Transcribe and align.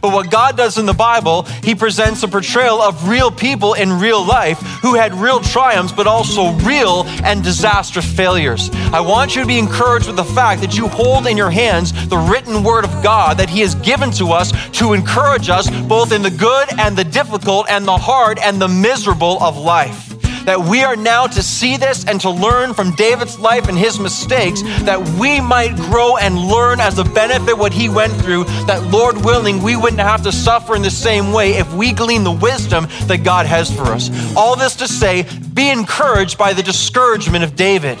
But 0.00 0.12
what 0.12 0.30
God 0.30 0.56
does 0.56 0.78
in 0.78 0.86
the 0.86 0.94
Bible, 0.94 1.42
He 1.62 1.74
presents 1.74 2.22
a 2.22 2.28
portrayal 2.28 2.80
of 2.80 3.08
real 3.08 3.30
people 3.30 3.74
in 3.74 3.92
real 3.92 4.24
life 4.24 4.58
who 4.82 4.94
had 4.94 5.14
real 5.14 5.40
triumphs, 5.40 5.92
but 5.92 6.06
also 6.06 6.52
real 6.58 7.04
and 7.24 7.42
disastrous 7.42 8.10
failures. 8.10 8.70
I 8.92 9.00
want 9.00 9.34
you 9.34 9.42
to 9.42 9.46
be 9.46 9.58
encouraged 9.58 10.06
with 10.06 10.16
the 10.16 10.24
fact 10.24 10.60
that 10.62 10.76
you 10.76 10.88
hold 10.88 11.26
in 11.26 11.36
your 11.36 11.50
hands 11.50 11.92
the 12.08 12.18
written 12.18 12.62
word 12.64 12.84
of 12.84 13.02
God 13.02 13.38
that 13.38 13.50
He 13.50 13.60
has 13.60 13.74
given 13.76 14.10
to 14.12 14.32
us 14.32 14.52
to 14.78 14.92
encourage 14.92 15.48
us 15.48 15.70
both 15.82 16.12
in 16.12 16.22
the 16.22 16.30
good 16.30 16.68
and 16.78 16.96
the 16.96 17.04
difficult 17.04 17.66
and 17.68 17.86
the 17.86 17.96
hard 17.96 18.38
and 18.38 18.60
the 18.60 18.68
miserable 18.68 19.42
of 19.42 19.56
life 19.56 20.09
that 20.44 20.60
we 20.60 20.82
are 20.82 20.96
now 20.96 21.26
to 21.26 21.42
see 21.42 21.76
this 21.76 22.04
and 22.06 22.20
to 22.20 22.30
learn 22.30 22.74
from 22.74 22.94
David's 22.94 23.38
life 23.38 23.68
and 23.68 23.76
his 23.76 23.98
mistakes, 23.98 24.62
that 24.82 25.00
we 25.20 25.40
might 25.40 25.74
grow 25.76 26.16
and 26.16 26.38
learn 26.38 26.80
as 26.80 26.98
a 26.98 27.04
benefit 27.04 27.56
what 27.56 27.72
he 27.72 27.88
went 27.88 28.12
through, 28.14 28.44
that 28.66 28.82
Lord 28.90 29.24
willing, 29.24 29.62
we 29.62 29.76
wouldn't 29.76 30.00
have 30.00 30.22
to 30.22 30.32
suffer 30.32 30.74
in 30.74 30.82
the 30.82 30.90
same 30.90 31.32
way 31.32 31.54
if 31.54 31.72
we 31.74 31.92
glean 31.92 32.24
the 32.24 32.32
wisdom 32.32 32.86
that 33.06 33.22
God 33.24 33.46
has 33.46 33.74
for 33.74 33.84
us. 33.84 34.10
All 34.36 34.56
this 34.56 34.76
to 34.76 34.88
say, 34.88 35.26
be 35.54 35.70
encouraged 35.70 36.38
by 36.38 36.52
the 36.52 36.62
discouragement 36.62 37.44
of 37.44 37.56
David. 37.56 37.98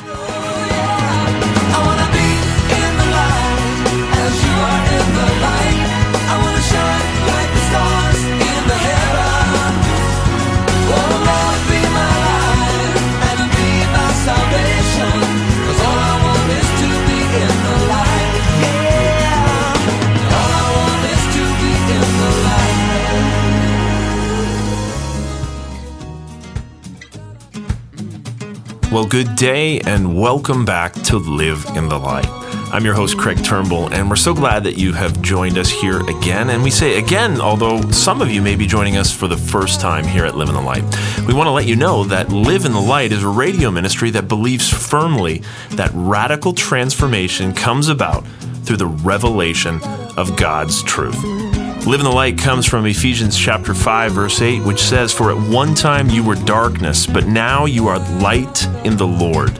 Well, 28.92 29.06
good 29.06 29.36
day 29.36 29.78
and 29.78 30.20
welcome 30.20 30.64
back 30.64 30.92
to 31.04 31.18
Live 31.18 31.64
in 31.76 31.88
the 31.88 31.96
Light. 31.96 32.26
I'm 32.72 32.84
your 32.84 32.94
host, 32.94 33.16
Craig 33.16 33.38
Turnbull, 33.44 33.94
and 33.94 34.10
we're 34.10 34.16
so 34.16 34.34
glad 34.34 34.64
that 34.64 34.78
you 34.78 34.92
have 34.92 35.22
joined 35.22 35.58
us 35.58 35.70
here 35.70 36.00
again. 36.08 36.50
And 36.50 36.60
we 36.60 36.72
say 36.72 36.98
again, 36.98 37.40
although 37.40 37.80
some 37.92 38.20
of 38.20 38.32
you 38.32 38.42
may 38.42 38.56
be 38.56 38.66
joining 38.66 38.96
us 38.96 39.12
for 39.12 39.28
the 39.28 39.36
first 39.36 39.80
time 39.80 40.04
here 40.04 40.24
at 40.24 40.36
Live 40.36 40.48
in 40.48 40.56
the 40.56 40.60
Light. 40.60 40.82
We 41.24 41.34
want 41.34 41.46
to 41.46 41.52
let 41.52 41.66
you 41.66 41.76
know 41.76 42.02
that 42.06 42.30
Live 42.32 42.64
in 42.64 42.72
the 42.72 42.80
Light 42.80 43.12
is 43.12 43.22
a 43.22 43.28
radio 43.28 43.70
ministry 43.70 44.10
that 44.10 44.26
believes 44.26 44.68
firmly 44.68 45.44
that 45.70 45.92
radical 45.94 46.52
transformation 46.52 47.54
comes 47.54 47.86
about 47.86 48.26
through 48.64 48.78
the 48.78 48.86
revelation 48.86 49.80
of 50.16 50.36
God's 50.36 50.82
truth. 50.82 51.14
Live 51.86 52.00
in 52.00 52.04
the 52.04 52.12
light 52.12 52.38
comes 52.38 52.66
from 52.66 52.84
Ephesians 52.86 53.36
chapter 53.36 53.74
5 53.74 54.12
verse 54.12 54.42
8 54.42 54.62
which 54.64 54.80
says 54.80 55.12
for 55.12 55.30
at 55.30 55.50
one 55.50 55.74
time 55.74 56.08
you 56.10 56.22
were 56.22 56.34
darkness 56.34 57.06
but 57.06 57.26
now 57.26 57.64
you 57.64 57.88
are 57.88 57.98
light 58.20 58.64
in 58.84 58.96
the 58.96 59.06
Lord. 59.06 59.58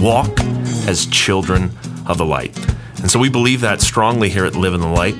Walk 0.00 0.40
as 0.86 1.06
children 1.06 1.70
of 2.06 2.16
the 2.16 2.24
light. 2.24 2.56
And 3.00 3.10
so 3.10 3.18
we 3.18 3.28
believe 3.28 3.60
that 3.60 3.80
strongly 3.80 4.28
here 4.28 4.44
at 4.44 4.54
Live 4.54 4.72
in 4.72 4.80
the 4.80 4.86
Light. 4.86 5.16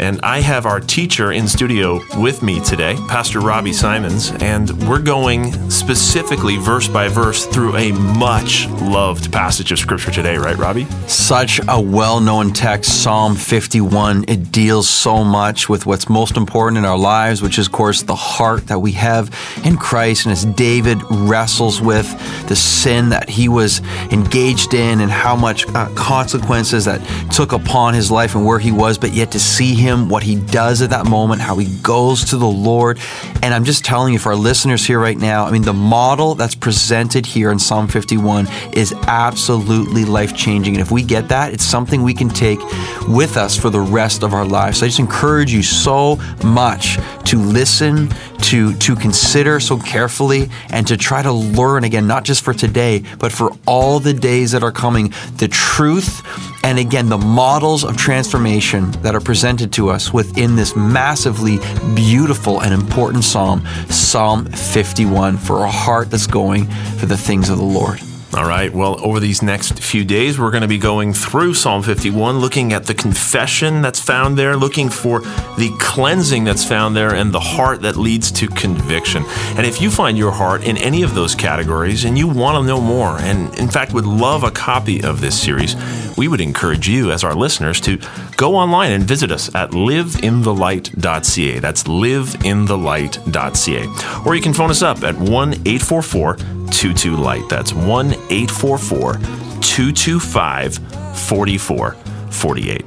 And 0.00 0.18
I 0.22 0.40
have 0.40 0.64
our 0.64 0.80
teacher 0.80 1.30
in 1.30 1.46
studio 1.46 2.00
with 2.16 2.42
me 2.42 2.58
today, 2.60 2.96
Pastor 3.06 3.38
Robbie 3.38 3.74
Simons, 3.74 4.32
and 4.40 4.70
we're 4.88 5.02
going 5.02 5.52
specifically 5.70 6.56
verse 6.56 6.88
by 6.88 7.08
verse 7.08 7.44
through 7.44 7.76
a 7.76 7.92
much 7.92 8.66
loved 8.68 9.30
passage 9.30 9.72
of 9.72 9.78
Scripture 9.78 10.10
today, 10.10 10.38
right, 10.38 10.56
Robbie? 10.56 10.86
Such 11.06 11.60
a 11.68 11.78
well 11.78 12.18
known 12.18 12.54
text, 12.54 13.02
Psalm 13.02 13.36
51. 13.36 14.24
It 14.26 14.50
deals 14.50 14.88
so 14.88 15.22
much 15.22 15.68
with 15.68 15.84
what's 15.84 16.08
most 16.08 16.38
important 16.38 16.78
in 16.78 16.86
our 16.86 16.96
lives, 16.96 17.42
which 17.42 17.58
is, 17.58 17.66
of 17.66 17.72
course, 17.72 18.02
the 18.02 18.16
heart 18.16 18.68
that 18.68 18.78
we 18.78 18.92
have 18.92 19.28
in 19.66 19.76
Christ. 19.76 20.24
And 20.24 20.32
as 20.32 20.46
David 20.46 20.96
wrestles 21.10 21.82
with 21.82 22.08
the 22.48 22.56
sin 22.56 23.10
that 23.10 23.28
he 23.28 23.50
was 23.50 23.82
engaged 24.10 24.72
in 24.72 25.02
and 25.02 25.10
how 25.10 25.36
much 25.36 25.68
uh, 25.74 25.90
consequences 25.94 26.86
that 26.86 27.02
took 27.30 27.52
upon 27.52 27.92
his 27.92 28.10
life 28.10 28.34
and 28.34 28.46
where 28.46 28.58
he 28.58 28.72
was, 28.72 28.96
but 28.96 29.12
yet 29.12 29.30
to 29.32 29.38
see 29.38 29.74
him 29.74 29.89
him, 29.90 30.08
what 30.08 30.22
he 30.22 30.36
does 30.36 30.82
at 30.82 30.90
that 30.90 31.06
moment, 31.06 31.40
how 31.40 31.56
he 31.56 31.66
goes 31.82 32.24
to 32.26 32.36
the 32.36 32.46
Lord. 32.46 32.98
And 33.42 33.52
I'm 33.52 33.64
just 33.64 33.84
telling 33.84 34.12
you, 34.12 34.18
for 34.18 34.30
our 34.30 34.38
listeners 34.38 34.86
here 34.86 34.98
right 34.98 35.18
now, 35.18 35.44
I 35.44 35.50
mean, 35.50 35.62
the 35.62 35.72
model 35.72 36.34
that's 36.34 36.54
presented 36.54 37.26
here 37.26 37.50
in 37.50 37.58
Psalm 37.58 37.88
51 37.88 38.48
is 38.72 38.92
absolutely 39.06 40.04
life 40.04 40.36
changing. 40.36 40.74
And 40.74 40.82
if 40.82 40.90
we 40.90 41.02
get 41.02 41.28
that, 41.28 41.52
it's 41.52 41.64
something 41.64 42.02
we 42.02 42.14
can 42.14 42.28
take 42.28 42.60
with 43.08 43.36
us 43.36 43.56
for 43.56 43.70
the 43.70 43.80
rest 43.80 44.22
of 44.22 44.32
our 44.32 44.44
lives. 44.44 44.78
So 44.78 44.86
I 44.86 44.88
just 44.88 45.00
encourage 45.00 45.52
you 45.52 45.62
so 45.62 46.16
much 46.44 46.98
to 47.24 47.38
listen, 47.38 48.08
to, 48.42 48.74
to 48.74 48.96
consider 48.96 49.60
so 49.60 49.78
carefully, 49.78 50.48
and 50.70 50.86
to 50.86 50.96
try 50.96 51.22
to 51.22 51.32
learn 51.32 51.84
again, 51.84 52.06
not 52.06 52.24
just 52.24 52.42
for 52.44 52.54
today, 52.54 53.04
but 53.18 53.32
for 53.32 53.52
all 53.66 54.00
the 54.00 54.14
days 54.14 54.52
that 54.52 54.62
are 54.62 54.72
coming, 54.72 55.12
the 55.36 55.48
truth 55.48 56.22
and 56.62 56.78
again, 56.78 57.08
the 57.08 57.18
models 57.18 57.84
of 57.84 57.96
transformation 57.96 58.90
that 59.02 59.14
are 59.14 59.20
presented 59.20 59.72
to 59.74 59.88
us 59.88 60.12
within 60.12 60.56
this 60.56 60.76
massively 60.76 61.58
beautiful 61.94 62.60
and 62.60 62.74
important 62.74 63.24
psalm, 63.24 63.64
Psalm 63.88 64.46
51, 64.46 65.38
for 65.38 65.64
a 65.64 65.70
heart 65.70 66.10
that's 66.10 66.26
going 66.26 66.66
for 66.98 67.06
the 67.06 67.16
things 67.16 67.48
of 67.48 67.58
the 67.58 67.64
Lord. 67.64 68.00
All 68.32 68.46
right. 68.46 68.72
Well, 68.72 69.04
over 69.04 69.18
these 69.18 69.42
next 69.42 69.80
few 69.82 70.04
days, 70.04 70.38
we're 70.38 70.52
going 70.52 70.62
to 70.62 70.68
be 70.68 70.78
going 70.78 71.12
through 71.12 71.54
Psalm 71.54 71.82
51, 71.82 72.38
looking 72.38 72.72
at 72.72 72.84
the 72.84 72.94
confession 72.94 73.82
that's 73.82 73.98
found 73.98 74.38
there, 74.38 74.56
looking 74.56 74.88
for 74.88 75.18
the 75.58 75.74
cleansing 75.80 76.44
that's 76.44 76.64
found 76.64 76.94
there, 76.94 77.12
and 77.12 77.32
the 77.32 77.40
heart 77.40 77.82
that 77.82 77.96
leads 77.96 78.30
to 78.32 78.46
conviction. 78.46 79.24
And 79.56 79.66
if 79.66 79.82
you 79.82 79.90
find 79.90 80.16
your 80.16 80.30
heart 80.30 80.62
in 80.62 80.76
any 80.76 81.02
of 81.02 81.16
those 81.16 81.34
categories 81.34 82.04
and 82.04 82.16
you 82.16 82.28
want 82.28 82.56
to 82.62 82.64
know 82.64 82.80
more, 82.80 83.18
and 83.18 83.52
in 83.58 83.66
fact 83.66 83.92
would 83.94 84.06
love 84.06 84.44
a 84.44 84.52
copy 84.52 85.02
of 85.02 85.20
this 85.20 85.40
series, 85.40 85.74
we 86.20 86.28
would 86.28 86.40
encourage 86.42 86.86
you, 86.86 87.10
as 87.12 87.24
our 87.24 87.34
listeners, 87.34 87.80
to 87.80 87.98
go 88.36 88.54
online 88.54 88.92
and 88.92 89.04
visit 89.04 89.32
us 89.32 89.48
at 89.54 89.70
liveinthelight.ca. 89.70 91.58
That's 91.60 91.84
liveinthelight.ca. 91.84 94.24
Or 94.26 94.34
you 94.34 94.42
can 94.42 94.52
phone 94.52 94.68
us 94.68 94.82
up 94.82 95.02
at 95.02 95.16
1 95.16 95.54
844 95.64 96.36
22 96.36 97.16
Light. 97.16 97.48
That's 97.48 97.72
1 97.72 98.08
844 98.08 99.14
225 99.14 100.76
4448. 101.16 102.84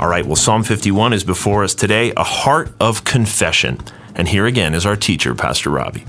All 0.00 0.08
right, 0.08 0.26
well, 0.26 0.34
Psalm 0.34 0.64
51 0.64 1.12
is 1.12 1.22
before 1.22 1.62
us 1.62 1.76
today, 1.76 2.12
a 2.16 2.24
heart 2.24 2.72
of 2.80 3.04
confession. 3.04 3.78
And 4.16 4.26
here 4.26 4.46
again 4.46 4.74
is 4.74 4.84
our 4.84 4.96
teacher, 4.96 5.36
Pastor 5.36 5.70
Robbie. 5.70 6.06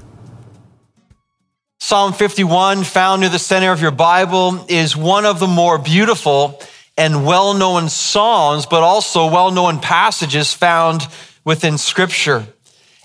Psalm 1.85 2.13
51, 2.13 2.85
found 2.85 3.19
near 3.19 3.29
the 3.29 3.37
center 3.37 3.73
of 3.73 3.81
your 3.81 3.91
Bible, 3.91 4.65
is 4.69 4.95
one 4.95 5.25
of 5.25 5.41
the 5.41 5.47
more 5.47 5.77
beautiful 5.77 6.57
and 6.97 7.25
well 7.25 7.53
known 7.53 7.89
Psalms, 7.89 8.65
but 8.65 8.83
also 8.83 9.29
well 9.29 9.51
known 9.51 9.79
passages 9.79 10.53
found 10.53 11.07
within 11.43 11.77
Scripture. 11.77 12.45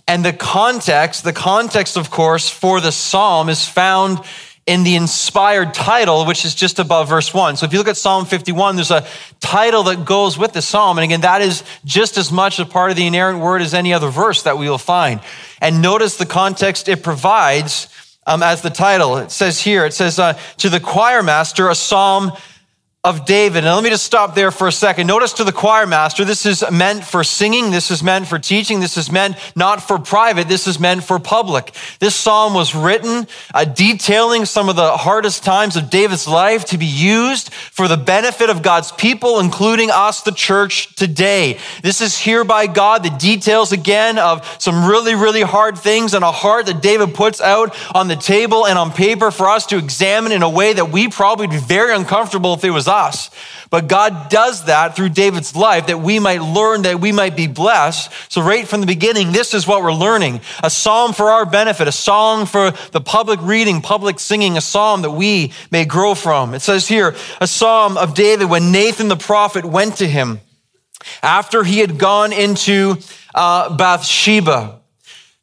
And 0.07 0.25
the 0.25 0.33
context, 0.33 1.25
the 1.25 1.35
context, 1.35 1.97
of 1.97 2.11
course, 2.11 2.49
for 2.49 2.81
the 2.81 2.93
psalm 2.93 3.51
is 3.51 3.69
found 3.69 4.21
in 4.69 4.83
the 4.83 4.97
inspired 4.97 5.73
title, 5.73 6.27
which 6.27 6.45
is 6.45 6.55
just 6.55 6.79
above 6.79 7.09
verse 7.09 7.33
one. 7.33 7.57
So 7.57 7.67
if 7.67 7.73
you 7.73 7.79
look 7.79 7.89
at 7.89 7.97
Psalm 7.97 8.27
51, 8.27 8.77
there's 8.77 8.91
a 8.91 9.07
title 9.41 9.85
that 9.85 10.05
goes 10.05 10.39
with 10.39 10.53
the 10.53 10.61
psalm. 10.61 10.99
And 10.99 11.05
again, 11.05 11.23
that 11.23 11.41
is 11.41 11.63
just 11.87 12.19
as 12.19 12.31
much 12.31 12.59
a 12.59 12.67
part 12.67 12.91
of 12.91 12.97
the 12.97 13.07
inerrant 13.07 13.41
word 13.41 13.63
as 13.63 13.73
any 13.73 13.95
other 13.95 14.09
verse 14.11 14.43
that 14.43 14.59
we 14.59 14.69
will 14.69 14.77
find. 14.79 15.21
And 15.61 15.81
notice 15.81 16.17
the 16.17 16.27
context 16.27 16.89
it 16.89 17.03
provides 17.03 17.89
um, 18.27 18.43
as 18.43 18.61
the 18.61 18.69
title. 18.71 19.17
It 19.17 19.31
says 19.31 19.59
here, 19.61 19.87
it 19.87 19.95
says, 19.95 20.19
uh, 20.19 20.39
to 20.59 20.69
the 20.69 20.81
choir 20.81 21.23
master, 21.23 21.71
a 21.71 21.75
psalm 21.75 22.33
of 23.09 23.25
David. 23.25 23.65
And 23.65 23.75
let 23.75 23.83
me 23.83 23.89
just 23.89 24.05
stop 24.05 24.35
there 24.35 24.51
for 24.51 24.69
a 24.69 24.73
second. 24.73 25.07
Notice 25.07 25.33
to 25.35 25.45
the 25.45 25.53
choir 25.53 25.87
master, 25.87 26.27
this 26.27 26.45
is 26.45 26.63
meant 26.71 27.03
for 27.05 27.25
singing, 27.25 27.71
this 27.71 27.91
is 27.91 28.03
meant 28.03 28.27
for 28.27 28.39
teaching, 28.39 28.81
this 28.81 28.99
is 28.99 29.11
meant 29.11 29.37
not 29.57 29.83
for 29.83 29.99
private, 29.99 30.47
this 30.47 30.67
is 30.67 30.79
meant 30.79 31.03
for 31.03 31.19
public. 31.19 31.73
This 32.01 32.15
psalm 32.15 32.53
was 32.53 32.75
written 32.75 33.27
uh, 33.55 33.65
detailing 33.65 34.45
some 34.45 34.69
of 34.69 34.77
the 34.77 34.99
hardest 34.99 35.43
times 35.43 35.75
of 35.75 35.89
David's 35.89 36.29
life 36.29 36.67
to 36.67 36.77
be 36.77 36.85
used 36.85 37.51
for 37.51 37.89
the 37.89 37.97
benefit 37.97 38.51
of 38.51 38.61
God's 38.61 38.93
people, 38.93 39.41
including 39.41 39.91
us, 39.91 40.21
the 40.21 40.33
church 40.33 40.95
today. 40.95 41.59
This 41.83 42.03
is 42.03 42.19
here 42.19 42.45
by 42.45 42.67
God, 42.67 43.03
the 43.03 43.11
details 43.11 43.73
again 43.73 44.19
of 44.19 44.47
some 44.59 44.87
really, 44.87 45.15
really 45.15 45.41
hard 45.41 45.79
things 45.79 46.13
and 46.13 46.23
a 46.23 46.33
heart 46.33 46.67
that 46.67 46.83
David 46.83 47.15
puts 47.15 47.41
out 47.41 47.75
on 47.95 48.09
the 48.09 48.17
table 48.17 48.67
and 48.67 48.79
on 48.79 48.93
paper 48.93 49.31
for 49.31 49.49
us 49.49 49.65
to 49.67 49.79
examine 49.79 50.33
in 50.33 50.43
a 50.43 50.51
way 50.51 50.75
that 50.75 50.91
we 50.91 51.09
probably 51.09 51.47
would 51.47 51.55
be 51.55 51.67
very 51.67 51.95
uncomfortable 51.95 52.53
if 52.53 52.65
it 52.65 52.71
was 52.71 52.87
us. 52.87 52.98
But 53.71 53.89
God 53.89 54.29
does 54.31 54.65
that 54.65 54.97
through 54.97 55.11
David's 55.11 55.55
life 55.55 55.87
that 55.89 56.01
we 56.01 56.19
might 56.19 56.43
learn, 56.43 56.83
that 56.83 57.01
we 57.01 57.13
might 57.13 57.37
be 57.37 57.47
blessed. 57.47 58.11
So, 58.29 58.43
right 58.43 58.67
from 58.67 58.81
the 58.81 58.87
beginning, 58.87 59.33
this 59.33 59.55
is 59.55 59.67
what 59.67 59.83
we're 59.83 59.93
learning 59.93 60.41
a 60.63 60.71
psalm 60.71 61.13
for 61.13 61.31
our 61.31 61.45
benefit, 61.45 61.89
a 61.89 61.93
song 61.93 62.47
for 62.47 62.73
the 62.93 63.01
public 63.01 63.41
reading, 63.43 63.81
public 63.81 64.19
singing, 64.19 64.57
a 64.57 64.61
psalm 64.61 65.03
that 65.03 65.11
we 65.11 65.53
may 65.71 65.85
grow 65.85 66.15
from. 66.15 66.55
It 66.55 66.61
says 66.61 66.89
here, 66.89 67.15
a 67.41 67.47
psalm 67.47 67.97
of 67.97 68.15
David 68.15 68.49
when 68.49 68.73
Nathan 68.73 69.09
the 69.09 69.17
prophet 69.17 69.65
went 69.65 69.97
to 69.97 70.07
him 70.07 70.41
after 71.23 71.65
he 71.65 71.79
had 71.79 71.99
gone 71.99 72.33
into 72.33 72.97
uh, 73.35 73.77
Bathsheba. 73.77 74.81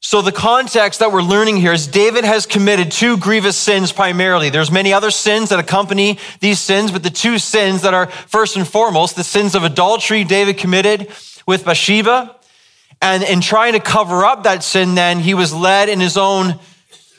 So 0.07 0.21
the 0.21 0.31
context 0.31 0.99
that 0.99 1.11
we're 1.11 1.23
learning 1.23 1.57
here 1.57 1.73
is 1.73 1.87
David 1.87 2.25
has 2.25 2.45
committed 2.45 2.91
two 2.91 3.17
grievous 3.17 3.57
sins 3.57 3.91
primarily. 3.91 4.51
There's 4.51 4.69
many 4.69 4.93
other 4.93 5.09
sins 5.09 5.49
that 5.49 5.57
accompany 5.57 6.19
these 6.41 6.59
sins, 6.59 6.91
but 6.91 7.01
the 7.01 7.09
two 7.09 7.39
sins 7.39 7.81
that 7.81 7.95
are 7.95 8.05
first 8.05 8.55
and 8.55 8.67
foremost, 8.67 9.15
the 9.15 9.23
sins 9.23 9.55
of 9.55 9.63
adultery 9.63 10.23
David 10.23 10.59
committed 10.59 11.11
with 11.47 11.65
Bathsheba. 11.65 12.35
And 13.01 13.23
in 13.23 13.41
trying 13.41 13.73
to 13.73 13.79
cover 13.79 14.23
up 14.23 14.43
that 14.43 14.63
sin, 14.63 14.93
then 14.93 15.21
he 15.21 15.33
was 15.33 15.55
led 15.55 15.89
in 15.89 15.99
his 15.99 16.17
own 16.17 16.59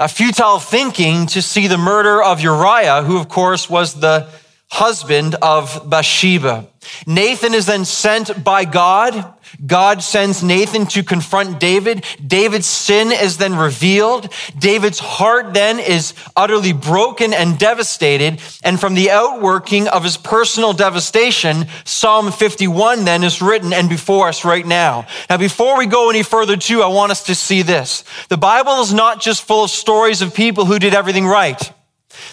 futile 0.09 0.61
thinking 0.61 1.27
to 1.27 1.43
see 1.43 1.67
the 1.67 1.79
murder 1.79 2.23
of 2.23 2.41
Uriah, 2.41 3.03
who 3.03 3.19
of 3.19 3.29
course 3.29 3.69
was 3.69 3.99
the 3.99 4.29
husband 4.69 5.35
of 5.37 5.89
Bathsheba. 5.89 6.67
Nathan 7.07 7.55
is 7.55 7.67
then 7.67 7.85
sent 7.85 8.45
by 8.45 8.65
God. 8.65 9.35
God 9.65 10.03
sends 10.03 10.43
Nathan 10.43 10.87
to 10.87 11.03
confront 11.03 11.59
David. 11.61 12.05
David's 12.25 12.67
sin 12.67 13.11
is 13.13 13.39
then 13.39 13.57
revealed. 13.57 14.33
David's 14.59 14.99
heart 14.99 15.55
then 15.55 15.79
is 15.79 16.15
utterly 16.37 16.73
broken 16.73 17.33
and 17.33 17.59
devastated. 17.59 18.41
And 18.63 18.79
from 18.79 18.95
the 18.95 19.11
outworking 19.11 19.89
of 19.89 20.05
his 20.05 20.17
personal 20.17 20.73
devastation, 20.73 21.67
Psalm 21.85 22.31
51 22.31 23.05
then 23.05 23.25
is 23.25 23.41
written 23.41 23.73
and 23.73 23.89
before 23.89 24.29
us 24.29 24.45
right 24.45 24.67
now. 24.67 25.07
Now, 25.31 25.39
before 25.39 25.79
we 25.79 25.87
go 25.87 26.11
any 26.11 26.23
further 26.23 26.57
too, 26.57 26.83
I 26.83 26.89
want 26.89 27.13
us 27.13 27.25
to 27.25 27.35
see 27.35 27.63
this. 27.63 28.05
The 28.29 28.37
Bible 28.37 28.81
is 28.81 28.93
not 28.93 29.21
just 29.21 29.43
full 29.45 29.65
of 29.65 29.71
stories 29.71 30.23
of 30.23 30.35
people 30.35 30.67
who 30.67 30.79
did 30.79 30.95
everything 30.95 31.27
right. 31.27 31.73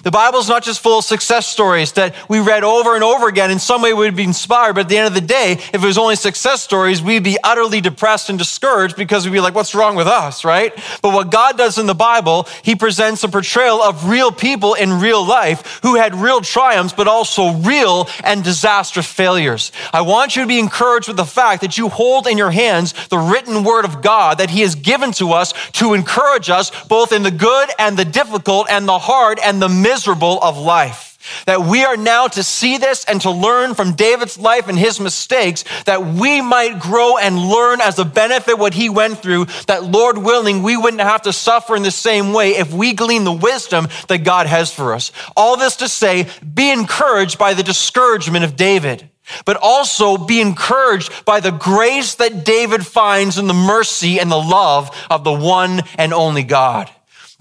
The 0.04 0.12
Bible 0.12 0.40
is 0.40 0.50
not 0.50 0.64
just 0.64 0.82
full 0.82 1.00
of 1.00 1.06
success 1.06 1.48
stories 1.48 1.94
that 1.94 2.16
we 2.30 2.40
read 2.40 2.64
over 2.64 2.96
and 2.96 3.04
over 3.04 3.28
again. 3.28 3.52
In 3.52 3.60
some 3.60 3.82
way, 3.82 3.94
we'd 3.94 4.16
be 4.16 4.24
inspired, 4.24 4.74
but 4.74 4.82
at 4.82 4.90
the 4.90 4.98
end 4.98 5.08
of 5.08 5.14
the 5.14 5.22
day, 5.22 5.54
if 5.54 5.76
it 5.76 5.86
was 5.86 5.98
only 5.98 6.16
success 6.16 6.62
stories, 6.62 7.02
we'd 7.02 7.24
be 7.24 7.38
utterly 7.44 7.82
depressed 7.82 8.30
and 8.30 8.38
discouraged 8.38 8.96
because 8.96 9.26
we'd 9.26 9.34
be 9.34 9.40
like, 9.40 9.56
what's 9.56 9.76
wrong 9.76 9.96
with 9.96 10.08
us, 10.08 10.44
right? 10.44 10.74
But 11.02 11.14
what 11.14 11.32
God 11.32 11.58
does 11.58 11.78
in 11.78 11.86
the 11.86 11.96
Bible, 11.96 12.48
He 12.64 12.76
presents 12.76 13.24
a 13.24 13.30
portrayal 13.30 13.82
of 13.82 14.10
real 14.10 14.32
people 14.32 14.74
in 14.74 15.00
real 15.00 15.26
life 15.26 15.80
who 15.84 15.96
had 15.96 16.16
real 16.16 16.42
triumphs, 16.42 16.94
but 16.94 17.08
also 17.08 17.54
real 17.54 18.08
and 18.24 18.44
disastrous 18.44 19.08
failures. 19.08 19.72
I 19.92 20.02
want 20.02 20.36
you 20.36 20.44
to 20.44 20.48
be 20.48 20.60
encouraged 20.60 21.08
with 21.08 21.18
the 21.18 21.26
fact 21.26 21.62
that 21.62 21.78
you 21.78 21.90
hold 21.90 22.28
in 22.28 22.38
your 22.38 22.52
hands 22.52 22.94
the 23.08 23.18
written 23.18 23.64
word 23.64 23.86
of 23.86 24.02
God 24.02 24.38
that 24.38 24.50
He 24.50 24.62
has 24.62 24.76
given 24.76 25.12
to 25.14 25.32
us 25.32 25.54
to 25.74 25.94
encourage 25.94 26.50
us 26.50 26.72
both 26.86 27.12
in 27.12 27.24
the 27.24 27.32
good 27.32 27.70
and 27.80 27.98
the 27.98 28.06
difficult 28.06 28.68
and 28.70 28.88
the 28.88 29.00
hard 29.00 29.40
and 29.40 29.62
the 29.62 29.70
miserable 29.74 30.40
of 30.42 30.58
life. 30.58 31.10
That 31.46 31.62
we 31.62 31.86
are 31.86 31.96
now 31.96 32.28
to 32.28 32.44
see 32.44 32.78
this 32.78 33.06
and 33.06 33.22
to 33.22 33.32
learn 33.32 33.76
from 33.76 33.94
David's 33.94 34.38
life 34.38 34.68
and 34.68 34.78
his 34.78 35.00
mistakes 35.00 35.64
that 35.86 36.06
we 36.06 36.42
might 36.42 36.80
grow 36.80 37.18
and 37.18 37.38
learn 37.38 37.80
as 37.80 37.98
a 37.98 38.04
benefit 38.04 38.60
what 38.60 38.74
he 38.74 38.90
went 38.90 39.20
through, 39.20 39.46
that 39.68 39.86
Lord 39.86 40.18
willing, 40.18 40.64
we 40.64 40.76
wouldn't 40.76 41.02
have 41.02 41.22
to 41.22 41.32
suffer 41.32 41.78
in 41.78 41.84
the 41.84 41.92
same 41.92 42.34
way 42.34 42.52
if 42.52 42.74
we 42.74 42.94
glean 42.94 43.24
the 43.24 43.32
wisdom 43.32 43.88
that 44.10 44.26
God 44.26 44.48
has 44.48 44.74
for 44.74 44.94
us. 44.94 45.14
All 45.38 45.56
this 45.56 45.78
to 45.78 45.88
say, 45.88 46.28
be 46.54 46.70
encouraged 46.72 47.38
by 47.38 47.54
the 47.54 47.64
discouragement 47.64 48.44
of 48.44 48.58
David 48.58 49.10
but 49.46 49.58
also 49.62 50.18
be 50.18 50.42
encouraged 50.42 51.26
by 51.26 51.40
the 51.40 51.52
grace 51.52 52.16
that 52.16 52.44
David 52.44 52.86
finds 52.86 53.38
in 53.38 53.48
the 53.48 53.54
mercy 53.54 54.20
and 54.20 54.30
the 54.30 54.36
love 54.36 54.92
of 55.10 55.24
the 55.24 55.32
one 55.32 55.82
and 55.98 56.14
only 56.14 56.44
God. 56.44 56.90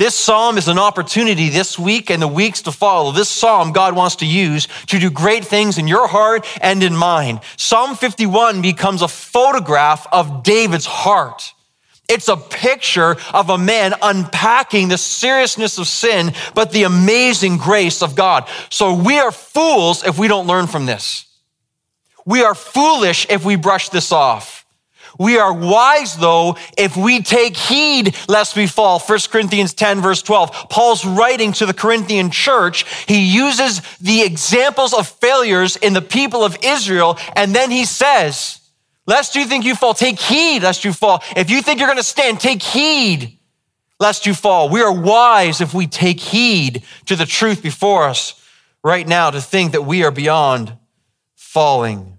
This 0.02 0.16
psalm 0.16 0.58
is 0.58 0.66
an 0.66 0.80
opportunity 0.80 1.48
this 1.48 1.78
week 1.78 2.10
and 2.10 2.20
the 2.20 2.26
weeks 2.26 2.62
to 2.62 2.72
follow. 2.72 3.12
This 3.12 3.28
psalm 3.28 3.70
God 3.70 3.94
wants 3.94 4.16
to 4.16 4.26
use 4.26 4.66
to 4.88 4.98
do 4.98 5.10
great 5.10 5.44
things 5.44 5.78
in 5.78 5.86
your 5.86 6.08
heart 6.08 6.44
and 6.60 6.82
in 6.82 6.96
mine. 6.96 7.40
Psalm 7.56 7.94
51 7.94 8.62
becomes 8.62 9.02
a 9.02 9.06
photograph 9.06 10.08
of 10.10 10.42
David's 10.42 10.86
heart. 10.86 11.54
It's 12.08 12.26
a 12.26 12.36
picture 12.36 13.14
of 13.32 13.48
a 13.48 13.56
man 13.56 13.94
unpacking 14.02 14.88
the 14.88 14.98
seriousness 14.98 15.78
of 15.78 15.86
sin, 15.86 16.32
but 16.52 16.72
the 16.72 16.82
amazing 16.82 17.58
grace 17.58 18.02
of 18.02 18.16
God. 18.16 18.48
So 18.70 18.94
we 18.94 19.20
are 19.20 19.30
fools 19.30 20.04
if 20.04 20.18
we 20.18 20.26
don't 20.26 20.48
learn 20.48 20.66
from 20.66 20.84
this. 20.84 21.26
We 22.26 22.42
are 22.42 22.56
foolish 22.56 23.28
if 23.30 23.44
we 23.44 23.54
brush 23.54 23.90
this 23.90 24.10
off. 24.10 24.61
We 25.18 25.38
are 25.38 25.52
wise 25.52 26.16
though 26.16 26.56
if 26.76 26.96
we 26.96 27.22
take 27.22 27.56
heed 27.56 28.16
lest 28.28 28.56
we 28.56 28.66
fall. 28.66 28.98
1 28.98 29.18
Corinthians 29.30 29.74
10 29.74 30.00
verse 30.00 30.22
12. 30.22 30.68
Paul's 30.70 31.04
writing 31.04 31.52
to 31.54 31.66
the 31.66 31.74
Corinthian 31.74 32.30
church. 32.30 32.84
He 33.06 33.24
uses 33.24 33.82
the 33.98 34.22
examples 34.22 34.94
of 34.94 35.08
failures 35.08 35.76
in 35.76 35.92
the 35.92 36.02
people 36.02 36.44
of 36.44 36.56
Israel. 36.62 37.18
And 37.36 37.54
then 37.54 37.70
he 37.70 37.84
says, 37.84 38.60
lest 39.06 39.34
you 39.34 39.44
think 39.44 39.64
you 39.64 39.74
fall, 39.74 39.94
take 39.94 40.18
heed 40.18 40.62
lest 40.62 40.84
you 40.84 40.92
fall. 40.92 41.22
If 41.36 41.50
you 41.50 41.62
think 41.62 41.78
you're 41.78 41.88
going 41.88 41.98
to 41.98 42.04
stand, 42.04 42.40
take 42.40 42.62
heed 42.62 43.38
lest 44.00 44.26
you 44.26 44.34
fall. 44.34 44.68
We 44.68 44.82
are 44.82 44.92
wise 44.92 45.60
if 45.60 45.72
we 45.72 45.86
take 45.86 46.20
heed 46.20 46.82
to 47.06 47.16
the 47.16 47.26
truth 47.26 47.62
before 47.62 48.04
us 48.04 48.34
right 48.82 49.06
now 49.06 49.30
to 49.30 49.40
think 49.40 49.72
that 49.72 49.82
we 49.82 50.02
are 50.04 50.10
beyond 50.10 50.76
falling. 51.36 52.11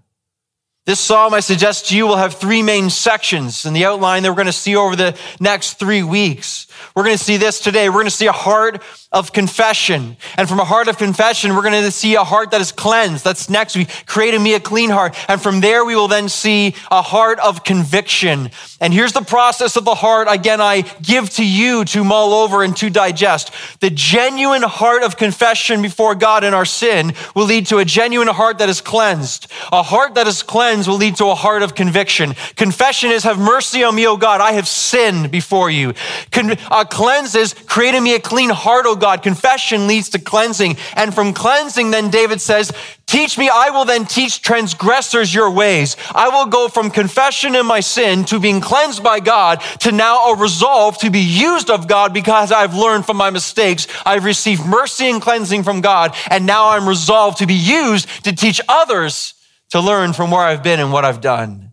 This 0.85 0.99
psalm, 0.99 1.33
I 1.33 1.39
suggest 1.39 1.87
to 1.87 1.97
you, 1.97 2.05
will 2.05 2.17
have 2.17 2.33
three 2.33 2.61
main 2.61 2.89
sections 2.89 3.65
in 3.65 3.71
the 3.71 3.85
outline 3.85 4.23
that 4.23 4.31
we're 4.31 4.35
going 4.35 4.47
to 4.47 4.51
see 4.51 4.75
over 4.75 4.97
the 4.97 5.17
next 5.39 5.75
three 5.75 6.03
weeks. 6.03 6.67
We're 6.95 7.03
going 7.03 7.17
to 7.17 7.23
see 7.23 7.37
this 7.37 7.59
today. 7.59 7.89
We're 7.89 7.95
going 7.95 8.05
to 8.05 8.11
see 8.11 8.27
a 8.27 8.31
heart 8.31 8.81
of 9.11 9.31
confession. 9.31 10.17
And 10.37 10.49
from 10.49 10.59
a 10.59 10.65
heart 10.65 10.87
of 10.87 10.97
confession, 10.97 11.55
we're 11.55 11.61
going 11.61 11.83
to 11.83 11.91
see 11.91 12.15
a 12.15 12.23
heart 12.23 12.51
that 12.51 12.61
is 12.61 12.71
cleansed. 12.71 13.23
That's 13.23 13.49
next 13.49 13.75
We 13.75 13.85
Create 14.05 14.33
in 14.33 14.43
me 14.43 14.55
a 14.55 14.59
clean 14.59 14.89
heart. 14.89 15.15
And 15.27 15.41
from 15.41 15.61
there, 15.61 15.85
we 15.85 15.95
will 15.95 16.07
then 16.07 16.29
see 16.29 16.75
a 16.89 17.01
heart 17.01 17.39
of 17.39 17.63
conviction. 17.63 18.49
And 18.81 18.93
here's 18.93 19.13
the 19.13 19.21
process 19.21 19.75
of 19.75 19.85
the 19.85 19.95
heart. 19.95 20.27
Again, 20.29 20.61
I 20.61 20.81
give 21.01 21.29
to 21.31 21.45
you 21.45 21.85
to 21.85 22.03
mull 22.03 22.33
over 22.33 22.63
and 22.63 22.75
to 22.77 22.89
digest. 22.89 23.51
The 23.79 23.89
genuine 23.89 24.63
heart 24.63 25.03
of 25.03 25.17
confession 25.17 25.81
before 25.81 26.15
God 26.15 26.43
in 26.43 26.53
our 26.53 26.65
sin 26.65 27.13
will 27.35 27.45
lead 27.45 27.67
to 27.67 27.77
a 27.77 27.85
genuine 27.85 28.27
heart 28.27 28.57
that 28.57 28.69
is 28.69 28.81
cleansed. 28.81 29.47
A 29.71 29.83
heart 29.83 30.15
that 30.15 30.27
is 30.27 30.43
cleansed 30.43 30.87
will 30.87 30.97
lead 30.97 31.15
to 31.17 31.25
a 31.25 31.35
heart 31.35 31.61
of 31.61 31.75
conviction. 31.75 32.33
Confession 32.55 33.11
is, 33.11 33.23
have 33.23 33.39
mercy 33.39 33.83
on 33.83 33.95
me, 33.95 34.07
O 34.07 34.17
God. 34.17 34.41
I 34.41 34.53
have 34.53 34.67
sinned 34.67 35.31
before 35.31 35.69
you. 35.69 35.93
Con- 36.31 36.57
uh, 36.73 36.83
cleanses, 36.83 37.53
create 37.53 37.93
in 37.93 38.03
me 38.03 38.15
a 38.15 38.19
clean 38.19 38.49
heart, 38.49 38.85
O 38.87 38.95
God. 38.95 39.21
Confession 39.21 39.85
leads 39.87 40.09
to 40.09 40.19
cleansing. 40.19 40.77
And 40.95 41.13
from 41.13 41.33
cleansing, 41.33 41.91
then 41.91 42.09
David 42.09 42.41
says, 42.41 42.71
Teach 43.05 43.37
me, 43.37 43.47
I 43.47 43.69
will 43.69 43.85
then 43.85 44.05
teach 44.05 44.41
transgressors 44.41 45.31
your 45.33 45.51
ways. 45.51 45.95
I 46.15 46.29
will 46.29 46.47
go 46.47 46.67
from 46.67 46.89
confession 46.89 47.55
in 47.55 47.65
my 47.65 47.79
sin 47.79 48.25
to 48.25 48.39
being 48.39 48.59
cleansed 48.59 49.03
by 49.03 49.19
God 49.19 49.61
to 49.81 49.91
now 49.91 50.31
a 50.31 50.35
resolve 50.35 50.97
to 50.99 51.11
be 51.11 51.19
used 51.19 51.69
of 51.69 51.87
God 51.87 52.11
because 52.11 52.51
I've 52.51 52.73
learned 52.73 53.05
from 53.05 53.17
my 53.17 53.29
mistakes. 53.29 53.87
I've 54.03 54.25
received 54.25 54.65
mercy 54.65 55.11
and 55.11 55.21
cleansing 55.21 55.61
from 55.61 55.81
God. 55.81 56.15
And 56.31 56.47
now 56.47 56.69
I'm 56.69 56.89
resolved 56.89 57.37
to 57.37 57.45
be 57.45 57.53
used 57.53 58.07
to 58.23 58.35
teach 58.35 58.59
others 58.67 59.35
to 59.69 59.79
learn 59.79 60.13
from 60.13 60.31
where 60.31 60.41
I've 60.41 60.63
been 60.63 60.79
and 60.79 60.91
what 60.91 61.05
I've 61.05 61.21
done. 61.21 61.71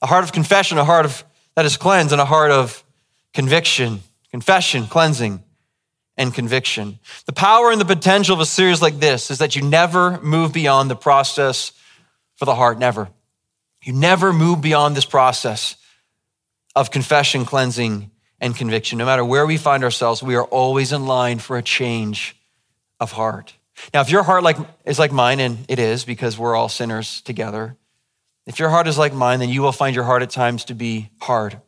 A 0.00 0.06
heart 0.06 0.24
of 0.24 0.32
confession, 0.32 0.78
a 0.78 0.84
heart 0.84 1.04
of, 1.04 1.24
that 1.54 1.66
is 1.66 1.76
cleansed, 1.76 2.12
and 2.12 2.20
a 2.20 2.26
heart 2.26 2.50
of 2.50 2.82
conviction, 3.36 4.00
confession, 4.36 4.86
cleansing 4.86 5.42
and 6.18 6.34
conviction. 6.34 6.98
The 7.24 7.32
power 7.32 7.70
and 7.70 7.80
the 7.80 7.86
potential 7.86 8.34
of 8.34 8.40
a 8.40 8.44
series 8.44 8.82
like 8.82 9.00
this 9.00 9.30
is 9.30 9.38
that 9.38 9.56
you 9.56 9.62
never 9.62 10.20
move 10.20 10.52
beyond 10.52 10.90
the 10.90 10.94
process 10.94 11.72
for 12.34 12.44
the 12.44 12.54
heart, 12.54 12.78
never. 12.78 13.08
You 13.82 13.94
never 13.94 14.34
move 14.34 14.60
beyond 14.60 14.94
this 14.94 15.06
process 15.06 15.76
of 16.74 16.90
confession, 16.90 17.46
cleansing, 17.46 18.10
and 18.38 18.54
conviction. 18.54 18.98
No 18.98 19.06
matter 19.06 19.24
where 19.24 19.46
we 19.46 19.56
find 19.56 19.82
ourselves, 19.82 20.22
we 20.22 20.34
are 20.34 20.44
always 20.44 20.92
in 20.92 21.06
line 21.06 21.38
for 21.38 21.56
a 21.56 21.62
change 21.62 22.36
of 23.00 23.12
heart. 23.12 23.54
Now, 23.94 24.02
if 24.02 24.10
your 24.10 24.22
heart 24.22 24.42
like, 24.42 24.58
is 24.84 24.98
like 24.98 25.12
mine, 25.12 25.40
and 25.40 25.64
it 25.66 25.78
is 25.78 26.04
because 26.04 26.36
we're 26.36 26.54
all 26.54 26.68
sinners 26.68 27.22
together, 27.22 27.78
if 28.44 28.58
your 28.58 28.68
heart 28.68 28.86
is 28.86 28.98
like 28.98 29.14
mine, 29.14 29.40
then 29.40 29.48
you 29.48 29.62
will 29.62 29.72
find 29.72 29.96
your 29.96 30.04
heart 30.04 30.20
at 30.20 30.28
times 30.28 30.66
to 30.66 30.74
be 30.74 31.08
hard. 31.22 31.58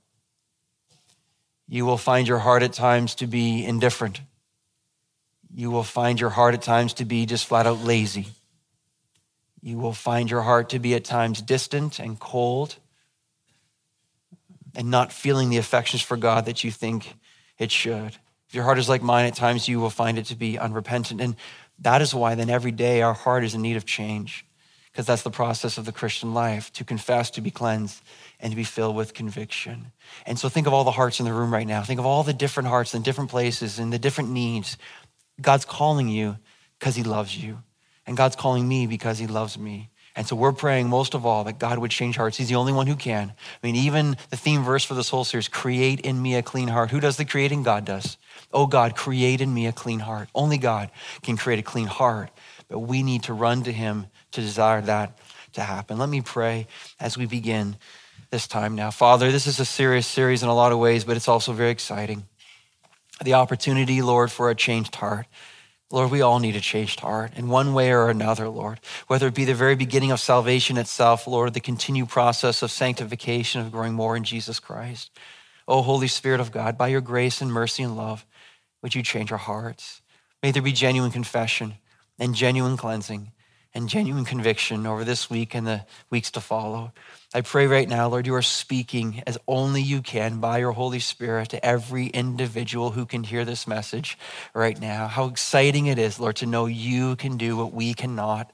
You 1.68 1.84
will 1.84 1.98
find 1.98 2.26
your 2.26 2.38
heart 2.38 2.62
at 2.62 2.72
times 2.72 3.14
to 3.16 3.26
be 3.26 3.64
indifferent 3.64 4.20
you 5.54 5.70
will 5.70 5.82
find 5.82 6.20
your 6.20 6.30
heart 6.30 6.54
at 6.54 6.62
times 6.62 6.94
to 6.94 7.04
be 7.04 7.26
just 7.26 7.46
flat 7.46 7.66
out 7.66 7.82
lazy. 7.82 8.26
You 9.60 9.78
will 9.78 9.92
find 9.92 10.30
your 10.30 10.42
heart 10.42 10.70
to 10.70 10.78
be 10.78 10.94
at 10.94 11.04
times 11.04 11.42
distant 11.42 11.98
and 11.98 12.18
cold 12.18 12.76
and 14.76 14.90
not 14.90 15.12
feeling 15.12 15.50
the 15.50 15.56
affections 15.56 16.02
for 16.02 16.16
God 16.16 16.44
that 16.44 16.62
you 16.62 16.70
think 16.70 17.14
it 17.58 17.72
should. 17.72 18.16
If 18.48 18.54
your 18.54 18.64
heart 18.64 18.78
is 18.78 18.88
like 18.88 19.02
mine, 19.02 19.26
at 19.26 19.34
times 19.34 19.68
you 19.68 19.80
will 19.80 19.90
find 19.90 20.18
it 20.18 20.26
to 20.26 20.36
be 20.36 20.58
unrepentant. 20.58 21.20
And 21.20 21.34
that 21.80 22.02
is 22.02 22.14
why 22.14 22.34
then 22.34 22.50
every 22.50 22.70
day 22.70 23.02
our 23.02 23.14
heart 23.14 23.42
is 23.42 23.54
in 23.54 23.62
need 23.62 23.76
of 23.76 23.84
change, 23.84 24.46
because 24.92 25.06
that's 25.06 25.22
the 25.22 25.30
process 25.30 25.76
of 25.76 25.84
the 25.84 25.92
Christian 25.92 26.34
life 26.34 26.72
to 26.74 26.84
confess, 26.84 27.30
to 27.30 27.40
be 27.40 27.50
cleansed, 27.50 28.00
and 28.40 28.52
to 28.52 28.56
be 28.56 28.64
filled 28.64 28.94
with 28.94 29.14
conviction. 29.14 29.92
And 30.26 30.38
so 30.38 30.48
think 30.48 30.66
of 30.66 30.72
all 30.72 30.84
the 30.84 30.90
hearts 30.92 31.18
in 31.20 31.26
the 31.26 31.32
room 31.32 31.52
right 31.52 31.66
now. 31.66 31.82
Think 31.82 32.00
of 32.00 32.06
all 32.06 32.22
the 32.22 32.32
different 32.32 32.68
hearts 32.68 32.94
in 32.94 33.02
different 33.02 33.30
places 33.30 33.78
and 33.78 33.92
the 33.92 33.98
different 33.98 34.30
needs 34.30 34.76
God's 35.40 35.64
calling 35.64 36.08
you 36.08 36.36
because 36.78 36.96
he 36.96 37.02
loves 37.02 37.36
you. 37.36 37.58
And 38.06 38.16
God's 38.16 38.36
calling 38.36 38.66
me 38.66 38.86
because 38.86 39.18
he 39.18 39.26
loves 39.26 39.58
me. 39.58 39.90
And 40.16 40.26
so 40.26 40.34
we're 40.34 40.52
praying 40.52 40.88
most 40.88 41.14
of 41.14 41.24
all 41.24 41.44
that 41.44 41.60
God 41.60 41.78
would 41.78 41.92
change 41.92 42.16
hearts. 42.16 42.36
He's 42.36 42.48
the 42.48 42.56
only 42.56 42.72
one 42.72 42.88
who 42.88 42.96
can. 42.96 43.30
I 43.30 43.66
mean, 43.66 43.76
even 43.76 44.16
the 44.30 44.36
theme 44.36 44.64
verse 44.64 44.82
for 44.82 44.94
this 44.94 45.10
whole 45.10 45.24
series, 45.24 45.46
create 45.46 46.00
in 46.00 46.20
me 46.20 46.34
a 46.34 46.42
clean 46.42 46.68
heart. 46.68 46.90
Who 46.90 46.98
does 46.98 47.18
the 47.18 47.24
creating? 47.24 47.62
God 47.62 47.84
does. 47.84 48.16
Oh 48.52 48.66
God, 48.66 48.96
create 48.96 49.40
in 49.40 49.54
me 49.54 49.66
a 49.66 49.72
clean 49.72 50.00
heart. 50.00 50.28
Only 50.34 50.58
God 50.58 50.90
can 51.22 51.36
create 51.36 51.60
a 51.60 51.62
clean 51.62 51.86
heart. 51.86 52.30
But 52.68 52.80
we 52.80 53.02
need 53.02 53.24
to 53.24 53.32
run 53.32 53.62
to 53.62 53.72
him 53.72 54.06
to 54.32 54.40
desire 54.40 54.80
that 54.82 55.18
to 55.52 55.60
happen. 55.60 55.98
Let 55.98 56.08
me 56.08 56.20
pray 56.20 56.66
as 56.98 57.16
we 57.16 57.26
begin 57.26 57.76
this 58.30 58.46
time 58.46 58.74
now. 58.74 58.90
Father, 58.90 59.32
this 59.32 59.46
is 59.46 59.60
a 59.60 59.64
serious 59.64 60.06
series 60.06 60.42
in 60.42 60.48
a 60.48 60.54
lot 60.54 60.72
of 60.72 60.78
ways, 60.78 61.04
but 61.04 61.16
it's 61.16 61.28
also 61.28 61.52
very 61.52 61.70
exciting. 61.70 62.26
The 63.22 63.34
opportunity, 63.34 64.02
Lord, 64.02 64.30
for 64.30 64.50
a 64.50 64.54
changed 64.54 64.94
heart. 64.94 65.26
Lord, 65.90 66.10
we 66.10 66.20
all 66.20 66.38
need 66.38 66.54
a 66.54 66.60
changed 66.60 67.00
heart 67.00 67.32
in 67.34 67.48
one 67.48 67.72
way 67.72 67.90
or 67.92 68.10
another, 68.10 68.48
Lord. 68.48 68.80
Whether 69.06 69.28
it 69.28 69.34
be 69.34 69.46
the 69.46 69.54
very 69.54 69.74
beginning 69.74 70.10
of 70.10 70.20
salvation 70.20 70.76
itself, 70.76 71.26
Lord, 71.26 71.54
the 71.54 71.60
continued 71.60 72.10
process 72.10 72.62
of 72.62 72.70
sanctification, 72.70 73.62
of 73.62 73.72
growing 73.72 73.94
more 73.94 74.14
in 74.14 74.24
Jesus 74.24 74.60
Christ. 74.60 75.10
Oh, 75.66 75.82
Holy 75.82 76.08
Spirit 76.08 76.40
of 76.40 76.52
God, 76.52 76.76
by 76.76 76.88
your 76.88 77.00
grace 77.00 77.40
and 77.40 77.50
mercy 77.50 77.82
and 77.82 77.96
love, 77.96 78.26
would 78.82 78.94
you 78.94 79.02
change 79.02 79.32
our 79.32 79.38
hearts? 79.38 80.02
May 80.42 80.50
there 80.50 80.62
be 80.62 80.72
genuine 80.72 81.10
confession 81.10 81.74
and 82.18 82.34
genuine 82.34 82.76
cleansing 82.76 83.32
and 83.74 83.88
genuine 83.88 84.24
conviction 84.24 84.86
over 84.86 85.04
this 85.04 85.30
week 85.30 85.54
and 85.54 85.66
the 85.66 85.84
weeks 86.10 86.30
to 86.32 86.40
follow. 86.40 86.92
I 87.34 87.42
pray 87.42 87.66
right 87.66 87.86
now, 87.86 88.08
Lord, 88.08 88.26
you 88.26 88.34
are 88.36 88.42
speaking 88.42 89.22
as 89.26 89.36
only 89.46 89.82
you 89.82 90.00
can 90.00 90.40
by 90.40 90.58
your 90.58 90.72
Holy 90.72 90.98
Spirit 90.98 91.50
to 91.50 91.64
every 91.64 92.06
individual 92.06 92.92
who 92.92 93.04
can 93.04 93.22
hear 93.22 93.44
this 93.44 93.66
message 93.66 94.16
right 94.54 94.80
now. 94.80 95.08
How 95.08 95.26
exciting 95.26 95.86
it 95.86 95.98
is, 95.98 96.18
Lord, 96.18 96.36
to 96.36 96.46
know 96.46 96.64
you 96.64 97.16
can 97.16 97.36
do 97.36 97.54
what 97.54 97.74
we 97.74 97.92
cannot. 97.92 98.50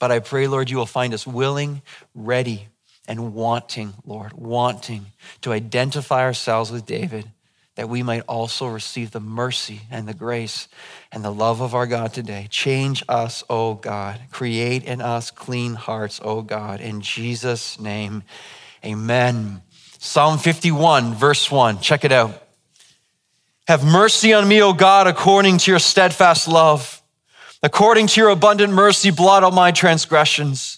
But 0.00 0.10
I 0.10 0.18
pray, 0.18 0.48
Lord, 0.48 0.68
you 0.68 0.78
will 0.78 0.84
find 0.84 1.14
us 1.14 1.28
willing, 1.28 1.80
ready, 2.12 2.66
and 3.06 3.34
wanting, 3.34 3.94
Lord, 4.04 4.32
wanting 4.32 5.06
to 5.42 5.52
identify 5.52 6.22
ourselves 6.22 6.72
with 6.72 6.86
David 6.86 7.30
that 7.78 7.88
we 7.88 8.02
might 8.02 8.24
also 8.26 8.66
receive 8.66 9.12
the 9.12 9.20
mercy 9.20 9.82
and 9.88 10.08
the 10.08 10.12
grace 10.12 10.66
and 11.12 11.24
the 11.24 11.30
love 11.30 11.60
of 11.60 11.76
our 11.76 11.86
God 11.86 12.12
today. 12.12 12.48
Change 12.50 13.04
us, 13.08 13.44
O 13.48 13.74
God. 13.74 14.20
Create 14.32 14.82
in 14.82 15.00
us 15.00 15.30
clean 15.30 15.74
hearts, 15.74 16.20
O 16.24 16.42
God. 16.42 16.80
In 16.80 17.00
Jesus' 17.00 17.78
name, 17.78 18.24
amen. 18.84 19.62
Psalm 19.96 20.38
51, 20.38 21.14
verse 21.14 21.52
1. 21.52 21.78
Check 21.78 22.04
it 22.04 22.10
out. 22.10 22.42
Have 23.68 23.84
mercy 23.84 24.32
on 24.32 24.48
me, 24.48 24.60
O 24.60 24.72
God, 24.72 25.06
according 25.06 25.58
to 25.58 25.70
your 25.70 25.78
steadfast 25.78 26.48
love. 26.48 27.00
According 27.62 28.08
to 28.08 28.20
your 28.20 28.30
abundant 28.30 28.72
mercy, 28.72 29.12
blot 29.12 29.44
out 29.44 29.54
my 29.54 29.70
transgressions. 29.70 30.77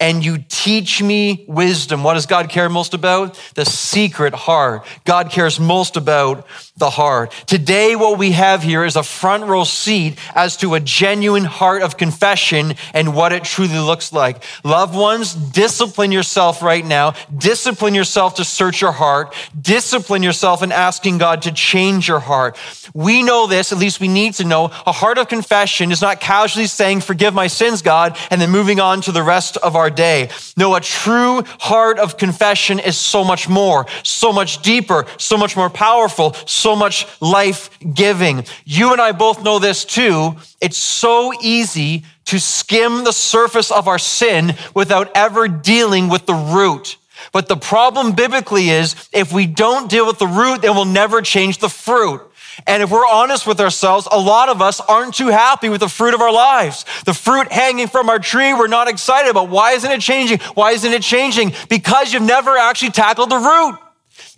and 0.00 0.24
you 0.24 0.38
teach 0.48 1.02
me 1.02 1.44
wisdom. 1.48 2.04
What 2.04 2.14
does 2.14 2.26
God 2.26 2.48
care 2.48 2.68
most 2.68 2.94
about? 2.94 3.38
The 3.54 3.64
secret 3.64 4.32
heart. 4.32 4.86
God 5.04 5.30
cares 5.30 5.58
most 5.58 5.96
about 5.96 6.46
the 6.76 6.90
heart. 6.90 7.32
Today, 7.46 7.96
what 7.96 8.16
we 8.16 8.30
have 8.32 8.62
here 8.62 8.84
is 8.84 8.94
a 8.94 9.02
front 9.02 9.44
row 9.44 9.64
seat 9.64 10.16
as 10.36 10.56
to 10.58 10.74
a 10.74 10.80
genuine 10.80 11.44
heart 11.44 11.82
of 11.82 11.96
confession 11.96 12.74
and 12.94 13.14
what 13.14 13.32
it 13.32 13.42
truly 13.42 13.78
looks 13.78 14.12
like. 14.12 14.44
Loved 14.62 14.94
ones, 14.94 15.34
discipline 15.34 16.12
yourself 16.12 16.62
right 16.62 16.86
now. 16.86 17.14
Discipline 17.36 17.96
yourself 17.96 18.36
to 18.36 18.44
search 18.44 18.80
your 18.80 18.92
heart. 18.92 19.34
Discipline 19.60 20.22
yourself 20.22 20.62
in 20.62 20.70
asking 20.70 21.18
God 21.18 21.42
to 21.42 21.52
change 21.52 22.06
your 22.06 22.20
heart. 22.20 22.56
We 22.94 23.24
know 23.24 23.48
this, 23.48 23.72
at 23.72 23.78
least 23.78 24.00
we 24.00 24.08
need 24.08 24.34
to 24.34 24.44
know. 24.44 24.66
A 24.86 24.92
heart 24.92 25.18
of 25.18 25.28
confession 25.28 25.90
is 25.90 26.00
not 26.00 26.20
casually 26.20 26.66
saying, 26.66 27.00
Forgive 27.00 27.34
my 27.34 27.48
sins, 27.48 27.82
God, 27.82 28.16
and 28.30 28.40
then 28.40 28.50
moving 28.50 28.78
on 28.78 29.00
to 29.02 29.12
the 29.12 29.22
rest 29.22 29.56
of 29.56 29.74
our 29.74 29.87
day. 29.90 30.30
No, 30.56 30.76
a 30.76 30.80
true 30.80 31.42
heart 31.58 31.98
of 31.98 32.16
confession 32.16 32.78
is 32.78 32.96
so 32.96 33.24
much 33.24 33.48
more, 33.48 33.86
so 34.04 34.32
much 34.32 34.62
deeper, 34.62 35.06
so 35.16 35.36
much 35.36 35.56
more 35.56 35.70
powerful, 35.70 36.34
so 36.46 36.68
so 36.68 36.76
much 36.76 37.06
life 37.22 37.70
giving. 37.94 38.44
You 38.66 38.92
and 38.92 39.00
I 39.00 39.12
both 39.12 39.42
know 39.42 39.58
this 39.58 39.86
too. 39.86 40.36
It's 40.60 40.76
so 40.76 41.32
easy 41.40 42.04
to 42.26 42.38
skim 42.38 43.04
the 43.04 43.12
surface 43.12 43.70
of 43.70 43.88
our 43.88 43.98
sin 43.98 44.54
without 44.74 45.10
ever 45.14 45.48
dealing 45.48 46.10
with 46.10 46.26
the 46.26 46.34
root. 46.34 46.98
But 47.32 47.48
the 47.48 47.56
problem 47.56 48.12
biblically 48.12 48.68
is 48.68 48.94
if 49.14 49.32
we 49.32 49.46
don't 49.46 49.88
deal 49.88 50.06
with 50.06 50.18
the 50.18 50.26
root, 50.26 50.60
then 50.60 50.74
we'll 50.74 50.84
never 50.84 51.22
change 51.22 51.56
the 51.56 51.70
fruit. 51.70 52.20
And 52.66 52.82
if 52.82 52.90
we're 52.90 53.06
honest 53.06 53.46
with 53.46 53.60
ourselves, 53.60 54.08
a 54.10 54.18
lot 54.18 54.48
of 54.48 54.60
us 54.60 54.80
aren't 54.80 55.14
too 55.14 55.28
happy 55.28 55.68
with 55.68 55.80
the 55.80 55.88
fruit 55.88 56.14
of 56.14 56.20
our 56.20 56.32
lives. 56.32 56.84
The 57.04 57.14
fruit 57.14 57.50
hanging 57.52 57.88
from 57.88 58.08
our 58.08 58.18
tree, 58.18 58.52
we're 58.52 58.66
not 58.66 58.88
excited 58.88 59.30
about. 59.30 59.48
Why 59.48 59.72
isn't 59.72 59.90
it 59.90 60.00
changing? 60.00 60.40
Why 60.54 60.72
isn't 60.72 60.92
it 60.92 61.02
changing? 61.02 61.52
Because 61.68 62.12
you've 62.12 62.22
never 62.22 62.56
actually 62.56 62.90
tackled 62.90 63.30
the 63.30 63.38
root. 63.38 63.78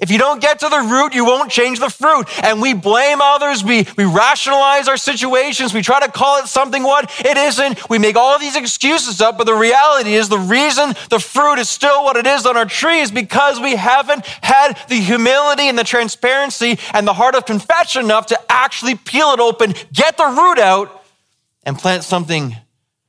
If 0.00 0.10
you 0.10 0.18
don't 0.18 0.40
get 0.40 0.60
to 0.60 0.68
the 0.68 0.80
root, 0.80 1.14
you 1.14 1.24
won't 1.24 1.50
change 1.50 1.78
the 1.78 1.90
fruit. 1.90 2.26
And 2.42 2.60
we 2.60 2.72
blame 2.72 3.20
others. 3.20 3.62
We, 3.62 3.86
we 3.96 4.04
rationalize 4.04 4.88
our 4.88 4.96
situations. 4.96 5.74
We 5.74 5.82
try 5.82 6.00
to 6.00 6.10
call 6.10 6.38
it 6.38 6.46
something 6.46 6.82
what 6.82 7.10
it 7.20 7.36
isn't. 7.36 7.88
We 7.90 7.98
make 7.98 8.16
all 8.16 8.38
these 8.38 8.56
excuses 8.56 9.20
up. 9.20 9.36
But 9.36 9.44
the 9.44 9.54
reality 9.54 10.14
is 10.14 10.28
the 10.28 10.38
reason 10.38 10.94
the 11.10 11.20
fruit 11.20 11.58
is 11.58 11.68
still 11.68 12.02
what 12.04 12.16
it 12.16 12.26
is 12.26 12.46
on 12.46 12.56
our 12.56 12.64
tree 12.64 13.00
is 13.00 13.10
because 13.10 13.60
we 13.60 13.76
haven't 13.76 14.24
had 14.26 14.78
the 14.88 14.96
humility 14.96 15.68
and 15.68 15.78
the 15.78 15.84
transparency 15.84 16.78
and 16.94 17.06
the 17.06 17.14
heart 17.14 17.34
of 17.34 17.44
confession 17.44 18.04
enough 18.04 18.26
to 18.26 18.40
actually 18.50 18.94
peel 18.94 19.32
it 19.32 19.40
open, 19.40 19.74
get 19.92 20.16
the 20.16 20.24
root 20.24 20.58
out, 20.58 21.04
and 21.64 21.78
plant 21.78 22.04
something 22.04 22.56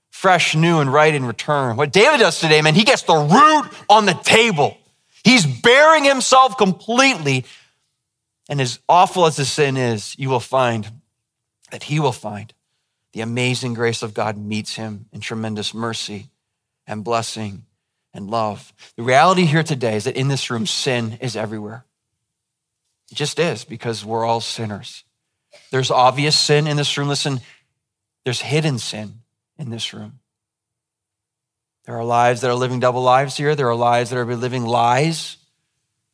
fresh, 0.10 0.55
new, 0.55 0.79
and 0.79 0.91
right 0.91 1.15
in 1.15 1.25
return. 1.25 1.77
What 1.77 1.91
David 1.91 2.19
does 2.19 2.39
today, 2.39 2.62
man, 2.62 2.75
he 2.75 2.83
gets 2.83 3.01
the 3.03 3.15
root 3.15 3.71
on 3.89 4.05
the 4.05 4.13
table. 4.13 4.77
He's 5.24 5.46
baring 5.46 6.04
himself 6.04 6.58
completely. 6.58 7.46
And 8.50 8.60
as 8.60 8.80
awful 8.90 9.25
as 9.25 9.36
the 9.36 9.46
sin 9.46 9.78
is, 9.78 10.18
you 10.18 10.30
will 10.30 10.40
find 10.40 10.92
that 11.72 11.84
he 11.84 12.00
will 12.00 12.12
find 12.12 12.54
the 13.13 13.22
amazing 13.22 13.74
grace 13.74 14.04
of 14.04 14.13
God 14.13 14.38
meets 14.38 14.75
him 14.75 15.06
in 15.12 15.20
tremendous 15.20 15.74
mercy 15.74 16.30
and 16.88 17.04
blessing 17.04 17.66
and 18.13 18.30
love. 18.30 18.74
The 18.96 19.04
reality 19.04 19.46
here 19.46 19.63
today 19.63 19.96
is 19.96 20.06
that 20.06 20.16
in 20.16 20.28
this 20.28 20.50
room, 20.50 20.66
sin 20.66 21.18
is 21.22 21.36
everywhere. 21.36 21.86
It 23.12 23.16
just 23.16 23.40
is 23.40 23.66
because 23.66 24.06
we're 24.06 24.25
all 24.25 24.42
sinners. 24.42 25.04
There's 25.72 25.92
obvious 25.92 26.40
sin 26.40 26.68
in 26.68 26.78
this 26.78 26.98
room. 26.98 27.10
Listen, 27.10 27.42
there's 28.24 28.42
hidden 28.42 28.80
sin 28.80 29.22
in 29.58 29.70
this 29.70 29.94
room. 29.94 30.21
There 31.86 31.98
are 31.98 32.04
lives 32.04 32.42
that 32.42 32.50
are 32.50 32.56
living 32.56 32.80
double 32.80 33.02
lives 33.02 33.36
here. 33.38 33.56
There 33.56 33.70
are 33.70 33.76
lives 33.76 34.12
that 34.12 34.18
are 34.18 34.26
living 34.26 34.66
lies. 34.66 35.38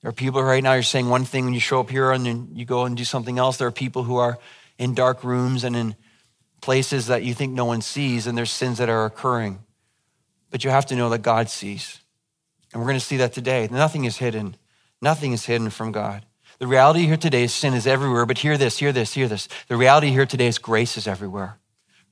There 0.02 0.10
are 0.10 0.14
people 0.14 0.42
right 0.42 0.64
now, 0.64 0.74
you're 0.74 0.84
saying 0.84 1.10
one 1.10 1.26
thing 1.26 1.46
when 1.46 1.54
you 1.54 1.60
show 1.60 1.80
up 1.80 1.90
here 1.90 2.12
and 2.12 2.26
then 2.26 2.50
you 2.54 2.66
go 2.66 2.86
and 2.86 2.96
do 2.96 3.04
something 3.04 3.38
else. 3.38 3.58
There 3.58 3.68
are 3.68 3.72
people 3.72 4.04
who 4.04 4.18
are 4.18 4.38
in 4.78 4.94
dark 4.94 5.24
rooms 5.24 5.64
and 5.64 5.76
in 5.76 5.96
places 6.62 7.08
that 7.08 7.24
you 7.24 7.34
think 7.34 7.54
no 7.54 7.66
one 7.66 7.82
sees, 7.82 8.28
and 8.28 8.38
there's 8.38 8.52
sins 8.52 8.78
that 8.78 8.90
are 8.90 9.06
occurring. 9.06 9.60
But 10.50 10.64
you 10.64 10.70
have 10.70 10.86
to 10.88 10.96
know 10.96 11.10
that 11.10 11.22
God 11.24 11.50
sees. 11.50 12.00
And 12.72 12.82
we're 12.82 12.88
going 12.88 13.00
to 13.00 13.06
see 13.06 13.18
that 13.18 13.34
today. 13.34 13.68
Nothing 13.70 14.06
is 14.06 14.18
hidden. 14.18 14.56
Nothing 15.02 15.34
is 15.34 15.46
hidden 15.46 15.70
from 15.70 15.92
God. 15.92 16.26
The 16.60 16.68
reality 16.68 17.06
here 17.06 17.18
today 17.18 17.44
is 17.44 17.54
sin 17.54 17.74
is 17.74 17.86
everywhere, 17.86 18.26
but 18.26 18.40
hear 18.40 18.58
this, 18.58 18.78
hear 18.78 18.92
this, 18.92 19.14
hear 19.14 19.28
this. 19.28 19.48
The 19.68 19.78
reality 19.78 20.10
here 20.10 20.26
today 20.26 20.48
is 20.48 20.58
grace 20.58 20.98
is 20.98 21.08
everywhere 21.08 21.60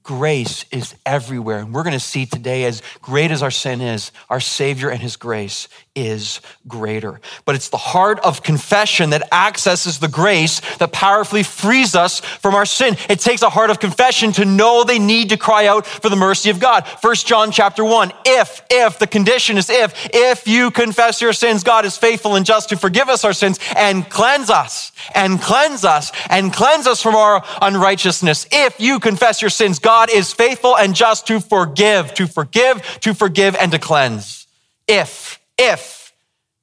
grace 0.05 0.65
is 0.71 0.95
everywhere. 1.05 1.57
And 1.57 1.73
we're 1.73 1.83
going 1.83 1.93
to 1.93 1.99
see 1.99 2.25
today, 2.25 2.63
as 2.63 2.81
great 3.01 3.31
as 3.31 3.43
our 3.43 3.51
sin 3.51 3.81
is, 3.81 4.11
our 4.29 4.39
Savior 4.39 4.89
and 4.89 5.01
His 5.01 5.17
grace 5.17 5.67
is 5.95 6.39
greater. 6.67 7.19
But 7.43 7.55
it's 7.55 7.69
the 7.69 7.77
heart 7.77 8.19
of 8.19 8.43
confession 8.43 9.09
that 9.09 9.27
accesses 9.33 9.99
the 9.99 10.07
grace 10.07 10.61
that 10.77 10.91
powerfully 10.91 11.43
frees 11.43 11.95
us 11.95 12.19
from 12.19 12.55
our 12.55 12.65
sin. 12.65 12.95
It 13.09 13.19
takes 13.19 13.41
a 13.41 13.49
heart 13.49 13.69
of 13.71 13.79
confession 13.79 14.31
to 14.33 14.45
know 14.45 14.83
they 14.83 14.99
need 14.99 15.29
to 15.29 15.37
cry 15.37 15.67
out 15.67 15.87
for 15.87 16.09
the 16.09 16.15
mercy 16.15 16.49
of 16.49 16.59
God. 16.59 16.87
First 16.87 17.27
John 17.27 17.51
chapter 17.51 17.83
1, 17.83 18.11
if, 18.25 18.61
if, 18.69 18.99
the 18.99 19.07
condition 19.07 19.57
is 19.57 19.69
if, 19.69 20.09
if 20.13 20.47
you 20.47 20.71
confess 20.71 21.21
your 21.21 21.33
sins, 21.33 21.63
God 21.63 21.85
is 21.85 21.97
faithful 21.97 22.35
and 22.35 22.45
just 22.45 22.69
to 22.69 22.77
forgive 22.77 23.09
us 23.09 23.25
our 23.25 23.33
sins 23.33 23.59
and 23.75 24.09
cleanse 24.09 24.49
us, 24.49 24.91
and 25.13 25.41
cleanse 25.41 25.83
us, 25.83 26.11
and 26.29 26.53
cleanse 26.53 26.87
us 26.87 27.01
from 27.01 27.15
our 27.15 27.43
unrighteousness. 27.61 28.47
If 28.51 28.79
you 28.79 28.99
confess 28.99 29.41
your 29.41 29.49
sins, 29.49 29.79
God 29.79 29.95
God 29.95 30.09
is 30.09 30.33
faithful 30.33 30.75
and 30.75 30.93
just 30.93 31.25
to 31.27 31.39
forgive, 31.39 32.13
to 32.15 32.27
forgive, 32.27 32.99
to 32.99 33.13
forgive, 33.13 33.55
and 33.55 33.71
to 33.71 33.79
cleanse. 33.79 34.45
If, 34.89 35.39
if, 35.57 36.13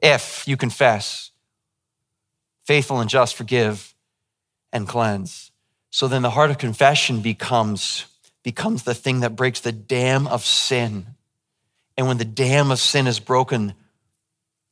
if 0.01 0.45
you 0.47 0.57
confess. 0.57 1.31
Faithful 2.65 3.01
and 3.01 3.11
just, 3.11 3.35
forgive 3.35 3.95
and 4.73 4.87
cleanse. 4.89 5.51
So 5.91 6.09
then 6.09 6.23
the 6.23 6.31
heart 6.31 6.51
of 6.51 6.59
confession 6.59 7.21
becomes, 7.21 8.07
becomes 8.43 8.85
the 8.85 8.95
thing 8.95 9.21
that 9.21 9.37
breaks 9.37 9.61
the 9.61 9.73
dam 9.73 10.27
of 10.27 10.45
sin. 10.45 11.07
And 11.97 12.07
when 12.07 12.19
the 12.19 12.25
dam 12.25 12.71
of 12.71 12.79
sin 12.79 13.07
is 13.07 13.21
broken, 13.21 13.75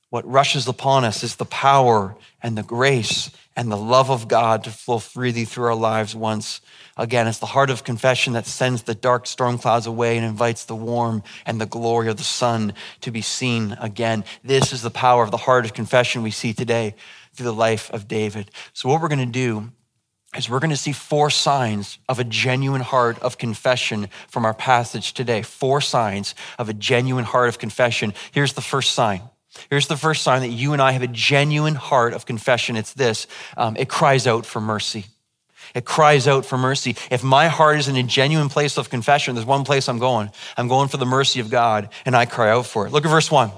what 0.09 0.29
rushes 0.29 0.67
upon 0.67 1.05
us 1.05 1.23
is 1.23 1.37
the 1.37 1.45
power 1.45 2.17
and 2.43 2.57
the 2.57 2.63
grace 2.63 3.31
and 3.61 3.71
the 3.71 3.77
love 3.77 4.11
of 4.11 4.27
God 4.27 4.65
to 4.65 4.71
flow 4.71 4.99
freely 4.99 5.45
through 5.45 5.67
our 5.67 5.75
lives 5.75 6.17
once 6.17 6.63
again. 6.97 7.29
It's 7.29 7.41
the 7.41 7.45
heart 7.45 7.69
of 7.69 7.85
confession 7.85 8.33
that 8.33 8.47
sends 8.47 8.85
the 8.85 8.95
dark 8.95 9.27
storm 9.27 9.59
clouds 9.59 9.87
away 9.87 10.17
and 10.17 10.25
invites 10.25 10.65
the 10.65 10.75
warm 10.75 11.23
and 11.45 11.61
the 11.61 11.67
glory 11.67 12.09
of 12.09 12.17
the 12.17 12.23
sun 12.23 12.73
to 13.03 13.11
be 13.11 13.21
seen 13.21 13.77
again. 13.79 14.25
This 14.43 14.73
is 14.73 14.81
the 14.81 14.89
power 14.89 15.23
of 15.23 15.31
the 15.31 15.37
heart 15.37 15.67
of 15.67 15.75
confession 15.75 16.23
we 16.23 16.31
see 16.31 16.55
today 16.55 16.95
through 17.35 17.45
the 17.45 17.53
life 17.53 17.91
of 17.91 18.09
David. 18.09 18.51
So, 18.73 18.89
what 18.89 19.03
we're 19.03 19.09
going 19.09 19.27
to 19.27 19.27
do 19.27 19.71
is 20.35 20.49
we're 20.49 20.59
going 20.59 20.71
to 20.71 20.77
see 20.79 20.93
four 20.93 21.29
signs 21.29 21.99
of 22.09 22.19
a 22.19 22.25
genuine 22.25 22.81
heart 22.81 23.19
of 23.19 23.37
confession 23.37 24.09
from 24.29 24.47
our 24.47 24.55
passage 24.55 25.13
today. 25.13 25.43
Four 25.43 25.83
signs 25.83 26.35
of 26.59 26.71
a 26.71 26.73
genuine 26.73 27.27
heart 27.27 27.51
of 27.51 27.59
confession. 27.59 28.15
Here's 28.33 28.55
the 28.55 28.63
first 28.63 28.93
sign. 28.93 29.21
Here's 29.69 29.87
the 29.87 29.97
first 29.97 30.23
sign 30.23 30.41
that 30.43 30.49
you 30.49 30.73
and 30.73 30.81
I 30.81 30.93
have 30.93 31.03
a 31.03 31.09
genuine 31.09 31.75
heart 31.75 32.15
of 32.15 32.27
confession. 32.27 32.77
It's 32.77 32.95
this 32.95 33.27
um, 33.57 33.77
it 33.77 33.89
cries 33.89 34.27
out 34.27 34.47
for 34.47 34.61
mercy. 34.61 35.07
It 35.75 35.85
cries 35.85 36.27
out 36.27 36.45
for 36.45 36.59
mercy. 36.59 36.97
If 37.11 37.23
my 37.23 37.49
heart 37.49 37.79
is 37.79 37.89
in 37.89 37.97
a 37.97 38.03
genuine 38.03 38.49
place 38.49 38.77
of 38.77 38.91
confession, 38.91 39.35
there's 39.35 39.47
one 39.47 39.65
place 39.65 39.89
I'm 39.89 39.99
going. 39.99 40.31
I'm 40.57 40.69
going 40.69 40.89
for 40.89 40.97
the 40.97 41.07
mercy 41.07 41.41
of 41.41 41.51
God, 41.51 41.91
and 42.05 42.17
I 42.17 42.27
cry 42.27 42.51
out 42.51 42.67
for 42.67 42.87
it. 42.87 42.93
Look 42.93 43.05
at 43.05 43.11
verse 43.11 43.31
one. 43.31 43.53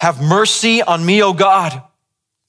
Have 0.00 0.22
mercy 0.22 0.82
on 0.82 1.04
me, 1.04 1.22
O 1.22 1.32
God. 1.32 1.82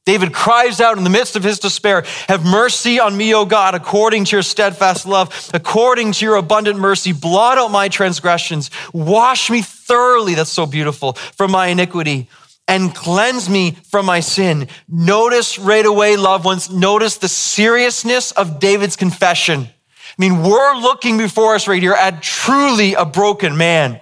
David 0.05 0.33
cries 0.33 0.81
out 0.81 0.97
in 0.97 1.03
the 1.03 1.11
midst 1.11 1.35
of 1.35 1.43
his 1.43 1.59
despair, 1.59 2.03
Have 2.27 2.43
mercy 2.43 2.99
on 2.99 3.15
me, 3.15 3.35
O 3.35 3.45
God, 3.45 3.75
according 3.75 4.25
to 4.25 4.35
your 4.35 4.41
steadfast 4.41 5.05
love, 5.05 5.49
according 5.53 6.13
to 6.13 6.25
your 6.25 6.37
abundant 6.37 6.79
mercy. 6.79 7.11
Blot 7.11 7.59
out 7.59 7.69
my 7.69 7.87
transgressions. 7.87 8.71
Wash 8.93 9.51
me 9.51 9.61
thoroughly. 9.61 10.33
That's 10.33 10.49
so 10.49 10.65
beautiful. 10.65 11.13
From 11.13 11.51
my 11.51 11.67
iniquity 11.67 12.29
and 12.71 12.95
cleanse 12.95 13.49
me 13.49 13.71
from 13.89 14.05
my 14.05 14.21
sin. 14.21 14.65
Notice 14.87 15.59
right 15.59 15.85
away, 15.85 16.15
loved 16.15 16.45
ones, 16.45 16.71
notice 16.71 17.17
the 17.17 17.27
seriousness 17.27 18.31
of 18.31 18.61
David's 18.61 18.95
confession. 18.95 19.63
I 19.63 20.15
mean, 20.17 20.41
we're 20.41 20.75
looking 20.77 21.17
before 21.17 21.53
us 21.53 21.67
right 21.67 21.81
here 21.81 21.91
at 21.91 22.23
truly 22.23 22.93
a 22.93 23.03
broken 23.03 23.57
man. 23.57 23.99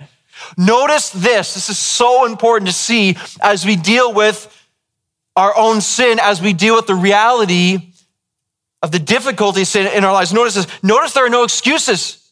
Notice 0.56 1.10
this. 1.10 1.56
This 1.56 1.70
is 1.70 1.80
so 1.80 2.28
important 2.28 2.68
to 2.68 2.74
see 2.74 3.18
as 3.42 3.66
we 3.66 3.76
deal 3.76 4.14
with 4.14 4.56
our 5.36 5.58
own 5.58 5.82
sin, 5.82 6.20
as 6.22 6.40
we 6.40 6.54
deal 6.54 6.76
with 6.76 6.86
the 6.86 6.94
reality 6.94 7.94
of 8.84 8.92
the 8.92 9.00
difficulties 9.00 9.76
in 9.76 10.04
our 10.04 10.14
lives. 10.14 10.32
Notice 10.32 10.54
this. 10.54 10.68
Notice 10.84 11.14
there 11.14 11.26
are 11.26 11.30
no 11.30 11.44
excuses. 11.44 12.32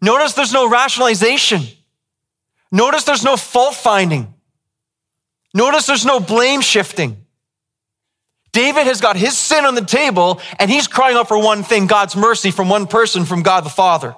Notice 0.00 0.32
there's 0.32 0.52
no 0.52 0.68
rationalization. 0.68 1.62
Notice 2.72 3.04
there's 3.04 3.22
no 3.22 3.36
fault 3.36 3.76
finding. 3.76 4.31
Notice 5.54 5.86
there's 5.86 6.06
no 6.06 6.20
blame 6.20 6.60
shifting. 6.60 7.18
David 8.52 8.86
has 8.86 9.00
got 9.00 9.16
his 9.16 9.36
sin 9.36 9.64
on 9.64 9.74
the 9.74 9.84
table 9.84 10.40
and 10.58 10.70
he's 10.70 10.86
crying 10.86 11.16
out 11.16 11.28
for 11.28 11.38
one 11.38 11.62
thing 11.62 11.86
God's 11.86 12.14
mercy 12.14 12.50
from 12.50 12.68
one 12.68 12.86
person, 12.86 13.24
from 13.24 13.42
God 13.42 13.64
the 13.64 13.70
Father. 13.70 14.14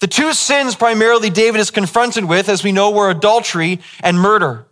The 0.00 0.06
two 0.06 0.34
sins 0.34 0.74
primarily 0.74 1.30
David 1.30 1.58
is 1.58 1.70
confronted 1.70 2.26
with, 2.26 2.50
as 2.50 2.62
we 2.62 2.72
know, 2.72 2.90
were 2.90 3.08
adultery 3.08 3.80
and 4.00 4.20
murder. 4.20 4.66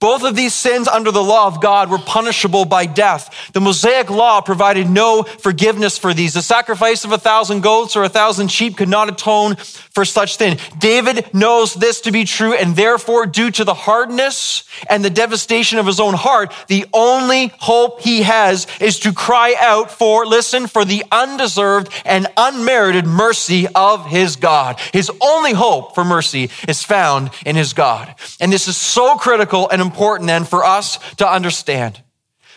Both 0.00 0.24
of 0.24 0.34
these 0.34 0.54
sins 0.54 0.88
under 0.88 1.10
the 1.10 1.22
law 1.22 1.46
of 1.46 1.60
God 1.60 1.90
were 1.90 1.98
punishable 1.98 2.64
by 2.64 2.86
death. 2.86 3.50
The 3.52 3.60
Mosaic 3.60 4.08
law 4.08 4.40
provided 4.40 4.88
no 4.88 5.24
forgiveness 5.24 5.98
for 5.98 6.14
these. 6.14 6.32
The 6.32 6.40
sacrifice 6.40 7.04
of 7.04 7.12
a 7.12 7.18
thousand 7.18 7.60
goats 7.60 7.96
or 7.96 8.02
a 8.02 8.08
thousand 8.08 8.48
sheep 8.48 8.78
could 8.78 8.88
not 8.88 9.10
atone 9.10 9.56
for 9.56 10.06
such 10.06 10.38
sin. 10.38 10.56
David 10.78 11.34
knows 11.34 11.74
this 11.74 12.00
to 12.02 12.12
be 12.12 12.24
true, 12.24 12.54
and 12.54 12.74
therefore, 12.74 13.26
due 13.26 13.50
to 13.50 13.62
the 13.62 13.74
hardness 13.74 14.64
and 14.88 15.04
the 15.04 15.10
devastation 15.10 15.78
of 15.78 15.84
his 15.86 16.00
own 16.00 16.14
heart, 16.14 16.54
the 16.68 16.86
only 16.94 17.52
hope 17.58 18.00
he 18.00 18.22
has 18.22 18.66
is 18.80 19.00
to 19.00 19.12
cry 19.12 19.54
out 19.58 19.90
for, 19.90 20.24
listen, 20.24 20.66
for 20.66 20.86
the 20.86 21.04
undeserved 21.12 21.92
and 22.06 22.26
unmerited 22.38 23.04
mercy 23.04 23.66
of 23.74 24.06
his 24.06 24.36
God. 24.36 24.80
His 24.94 25.10
only 25.20 25.52
hope 25.52 25.94
for 25.94 26.06
mercy 26.06 26.48
is 26.66 26.82
found 26.82 27.28
in 27.44 27.54
his 27.54 27.74
God. 27.74 28.14
And 28.40 28.50
this 28.50 28.66
is 28.66 28.78
so 28.78 29.16
critical 29.16 29.68
and 29.68 29.82
important 29.82 29.89
then 29.90 30.44
for 30.44 30.64
us 30.64 30.98
to 31.16 31.30
understand. 31.30 32.02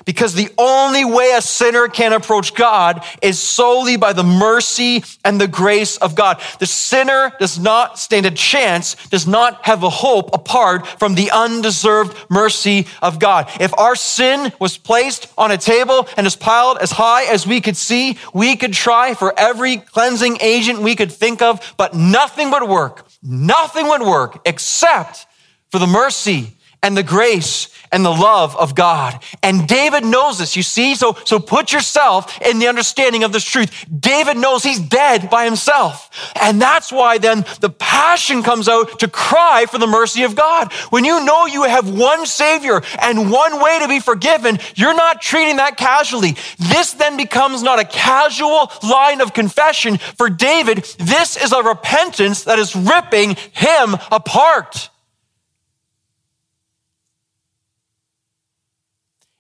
Because 0.05 0.33
the 0.33 0.49
only 0.57 1.05
way 1.05 1.33
a 1.35 1.41
sinner 1.41 1.87
can 1.87 2.13
approach 2.13 2.55
God 2.55 3.05
is 3.21 3.39
solely 3.39 3.95
by 3.95 4.11
the 4.13 4.23
mercy 4.23 5.03
and 5.23 5.39
the 5.39 5.47
grace 5.47 5.97
of 5.97 6.15
God. 6.15 6.41
The 6.59 6.65
sinner 6.65 7.31
does 7.39 7.59
not 7.59 7.99
stand 7.99 8.25
a 8.25 8.31
chance, 8.31 8.95
does 9.07 9.27
not 9.27 9.65
have 9.65 9.83
a 9.83 9.89
hope 9.89 10.33
apart 10.33 10.87
from 10.99 11.15
the 11.15 11.31
undeserved 11.31 12.17
mercy 12.29 12.87
of 13.01 13.19
God. 13.19 13.49
If 13.61 13.77
our 13.77 13.95
sin 13.95 14.51
was 14.59 14.77
placed 14.77 15.31
on 15.37 15.51
a 15.51 15.57
table 15.57 16.07
and 16.17 16.27
is 16.27 16.35
piled 16.35 16.79
as 16.79 16.91
high 16.91 17.25
as 17.25 17.47
we 17.47 17.61
could 17.61 17.77
see, 17.77 18.17
we 18.33 18.55
could 18.55 18.73
try 18.73 19.13
for 19.13 19.37
every 19.37 19.77
cleansing 19.77 20.37
agent 20.41 20.79
we 20.79 20.95
could 20.95 21.11
think 21.11 21.41
of, 21.41 21.75
but 21.77 21.93
nothing 21.93 22.51
would 22.51 22.67
work. 22.67 23.07
Nothing 23.21 23.87
would 23.87 24.01
work 24.01 24.41
except 24.45 25.27
for 25.71 25.79
the 25.79 25.87
mercy 25.87 26.51
and 26.83 26.95
the 26.95 27.01
grace 27.01 27.69
and 27.93 28.03
the 28.03 28.09
love 28.09 28.55
of 28.57 28.75
God. 28.75 29.23
And 29.43 29.67
David 29.67 30.03
knows 30.03 30.39
this, 30.39 30.55
you 30.55 30.63
see? 30.63 30.95
So, 30.95 31.15
so 31.25 31.39
put 31.39 31.71
yourself 31.71 32.41
in 32.41 32.59
the 32.59 32.67
understanding 32.67 33.23
of 33.23 33.31
this 33.31 33.45
truth. 33.45 33.85
David 33.97 34.35
knows 34.35 34.63
he's 34.63 34.79
dead 34.79 35.29
by 35.29 35.45
himself. 35.45 36.09
And 36.41 36.61
that's 36.61 36.91
why 36.91 37.19
then 37.19 37.45
the 37.61 37.69
passion 37.69 38.41
comes 38.41 38.67
out 38.67 38.99
to 38.99 39.07
cry 39.07 39.65
for 39.69 39.77
the 39.77 39.87
mercy 39.87 40.23
of 40.23 40.35
God. 40.35 40.73
When 40.89 41.05
you 41.05 41.23
know 41.23 41.45
you 41.45 41.63
have 41.63 41.87
one 41.87 42.25
Savior 42.25 42.81
and 42.99 43.31
one 43.31 43.61
way 43.61 43.79
to 43.79 43.87
be 43.87 43.99
forgiven, 43.99 44.57
you're 44.75 44.95
not 44.95 45.21
treating 45.21 45.57
that 45.57 45.77
casually. 45.77 46.35
This 46.57 46.93
then 46.93 47.15
becomes 47.15 47.61
not 47.61 47.79
a 47.79 47.85
casual 47.85 48.71
line 48.81 49.21
of 49.21 49.33
confession 49.33 49.99
for 49.99 50.29
David. 50.29 50.83
This 50.97 51.37
is 51.37 51.53
a 51.53 51.61
repentance 51.61 52.43
that 52.45 52.57
is 52.57 52.75
ripping 52.75 53.35
him 53.53 53.95
apart. 54.11 54.89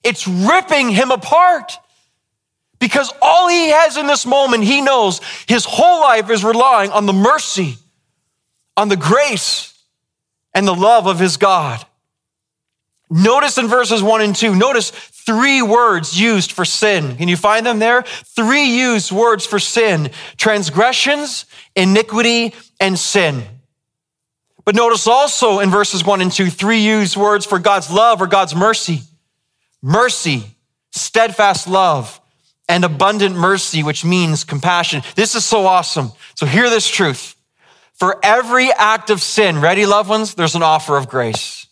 It's 0.03 0.27
ripping 0.27 0.89
him 0.89 1.11
apart. 1.11 1.79
Because 2.79 3.13
all 3.21 3.47
he 3.47 3.69
has 3.69 3.95
in 3.95 4.07
this 4.07 4.25
moment, 4.25 4.65
he 4.65 4.81
knows 4.81 5.21
his 5.47 5.63
whole 5.63 6.01
life 6.01 6.29
is 6.29 6.43
relying 6.43 6.91
on 6.91 7.05
the 7.05 7.13
mercy, 7.13 7.77
on 8.75 8.89
the 8.89 8.97
grace, 8.97 9.73
and 10.53 10.67
the 10.67 10.75
love 10.75 11.07
of 11.07 11.17
his 11.17 11.37
God. 11.37 11.85
Notice 13.09 13.57
in 13.57 13.67
verses 13.67 14.03
one 14.03 14.21
and 14.21 14.35
two, 14.35 14.53
notice 14.53 14.89
three 14.89 15.61
words 15.61 16.19
used 16.19 16.51
for 16.51 16.65
sin. 16.65 17.15
Can 17.15 17.29
you 17.29 17.37
find 17.37 17.65
them 17.65 17.79
there? 17.79 18.01
Three 18.03 18.65
used 18.65 19.13
words 19.13 19.45
for 19.45 19.59
sin 19.59 20.09
transgressions, 20.35 21.45
iniquity, 21.77 22.53
and 22.81 22.99
sin. 22.99 23.43
But 24.65 24.75
notice 24.75 25.07
also 25.07 25.59
in 25.59 25.69
verses 25.69 26.03
one 26.03 26.19
and 26.19 26.31
two, 26.31 26.49
three 26.49 26.79
used 26.79 27.15
words 27.15 27.45
for 27.45 27.59
God's 27.59 27.89
love 27.89 28.21
or 28.21 28.27
God's 28.27 28.55
mercy 28.55 29.03
mercy, 29.83 30.45
steadfast 30.91 31.67
love, 31.67 32.19
and 32.67 32.83
abundant 32.83 33.35
mercy, 33.35 33.83
which 33.83 34.03
means 34.03 34.43
compassion. 34.43 35.03
This 35.15 35.35
is 35.35 35.45
so 35.45 35.67
awesome. 35.67 36.11
So 36.33 36.47
hear 36.47 36.69
this 36.69 36.89
truth. 36.89 37.35
For 37.93 38.17
every 38.23 38.71
act 38.71 39.11
of 39.11 39.21
sin, 39.21 39.61
ready, 39.61 39.85
loved 39.85 40.09
ones, 40.09 40.33
there's 40.33 40.55
an 40.55 40.63
offer 40.63 40.97
of 40.97 41.07
grace. 41.07 41.67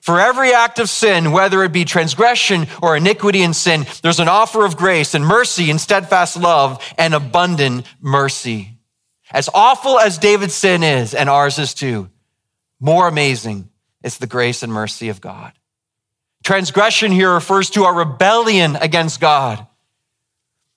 For 0.00 0.20
every 0.20 0.52
act 0.52 0.78
of 0.78 0.88
sin, 0.88 1.32
whether 1.32 1.62
it 1.64 1.72
be 1.72 1.84
transgression 1.84 2.66
or 2.82 2.96
iniquity 2.96 3.42
and 3.42 3.56
sin, 3.56 3.86
there's 4.02 4.20
an 4.20 4.28
offer 4.28 4.64
of 4.64 4.76
grace 4.76 5.14
and 5.14 5.26
mercy 5.26 5.70
and 5.70 5.80
steadfast 5.80 6.36
love 6.36 6.82
and 6.96 7.14
abundant 7.14 7.86
mercy. 8.00 8.78
As 9.30 9.48
awful 9.52 9.98
as 9.98 10.18
David's 10.18 10.54
sin 10.54 10.82
is, 10.82 11.14
and 11.14 11.28
ours 11.28 11.58
is 11.58 11.74
too, 11.74 12.10
more 12.80 13.08
amazing 13.08 13.70
is 14.02 14.18
the 14.18 14.26
grace 14.26 14.62
and 14.62 14.72
mercy 14.72 15.08
of 15.08 15.20
God. 15.20 15.52
Transgression 16.44 17.10
here 17.10 17.32
refers 17.32 17.70
to 17.70 17.84
our 17.84 17.94
rebellion 17.94 18.76
against 18.76 19.18
God. 19.18 19.66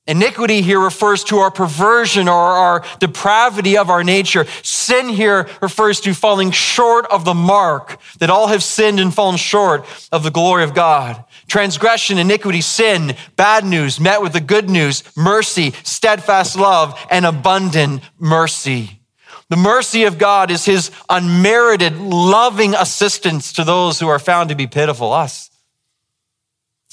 Iniquity 0.07 0.61
here 0.61 0.79
refers 0.79 1.25
to 1.25 1.39
our 1.39 1.51
perversion 1.51 2.29
or 2.29 2.33
our 2.33 2.85
depravity 2.99 3.77
of 3.77 3.89
our 3.89 4.05
nature. 4.05 4.45
Sin 4.63 5.09
here 5.09 5.49
refers 5.61 5.99
to 5.99 6.13
falling 6.13 6.51
short 6.51 7.05
of 7.07 7.25
the 7.25 7.33
mark, 7.33 7.99
that 8.19 8.29
all 8.29 8.47
have 8.47 8.63
sinned 8.63 9.01
and 9.01 9.13
fallen 9.13 9.35
short 9.35 9.85
of 10.09 10.23
the 10.23 10.31
glory 10.31 10.63
of 10.63 10.73
God. 10.73 11.21
Transgression, 11.47 12.17
iniquity, 12.17 12.61
sin, 12.61 13.17
bad 13.35 13.65
news 13.65 13.99
met 13.99 14.21
with 14.21 14.31
the 14.31 14.39
good 14.39 14.69
news, 14.69 15.03
mercy, 15.17 15.73
steadfast 15.83 16.57
love, 16.57 16.97
and 17.11 17.25
abundant 17.25 18.01
mercy. 18.17 19.01
The 19.49 19.57
mercy 19.57 20.05
of 20.05 20.17
God 20.17 20.51
is 20.51 20.63
his 20.63 20.91
unmerited, 21.09 21.97
loving 21.97 22.75
assistance 22.75 23.51
to 23.53 23.65
those 23.65 23.99
who 23.99 24.07
are 24.07 24.19
found 24.19 24.49
to 24.49 24.55
be 24.55 24.67
pitiful, 24.67 25.11
us. 25.11 25.46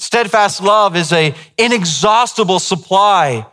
Steadfast 0.05 0.61
love 0.61 0.95
is 0.95 1.11
a 1.11 1.33
inexhaustible 1.57 2.59
supply 2.59 3.47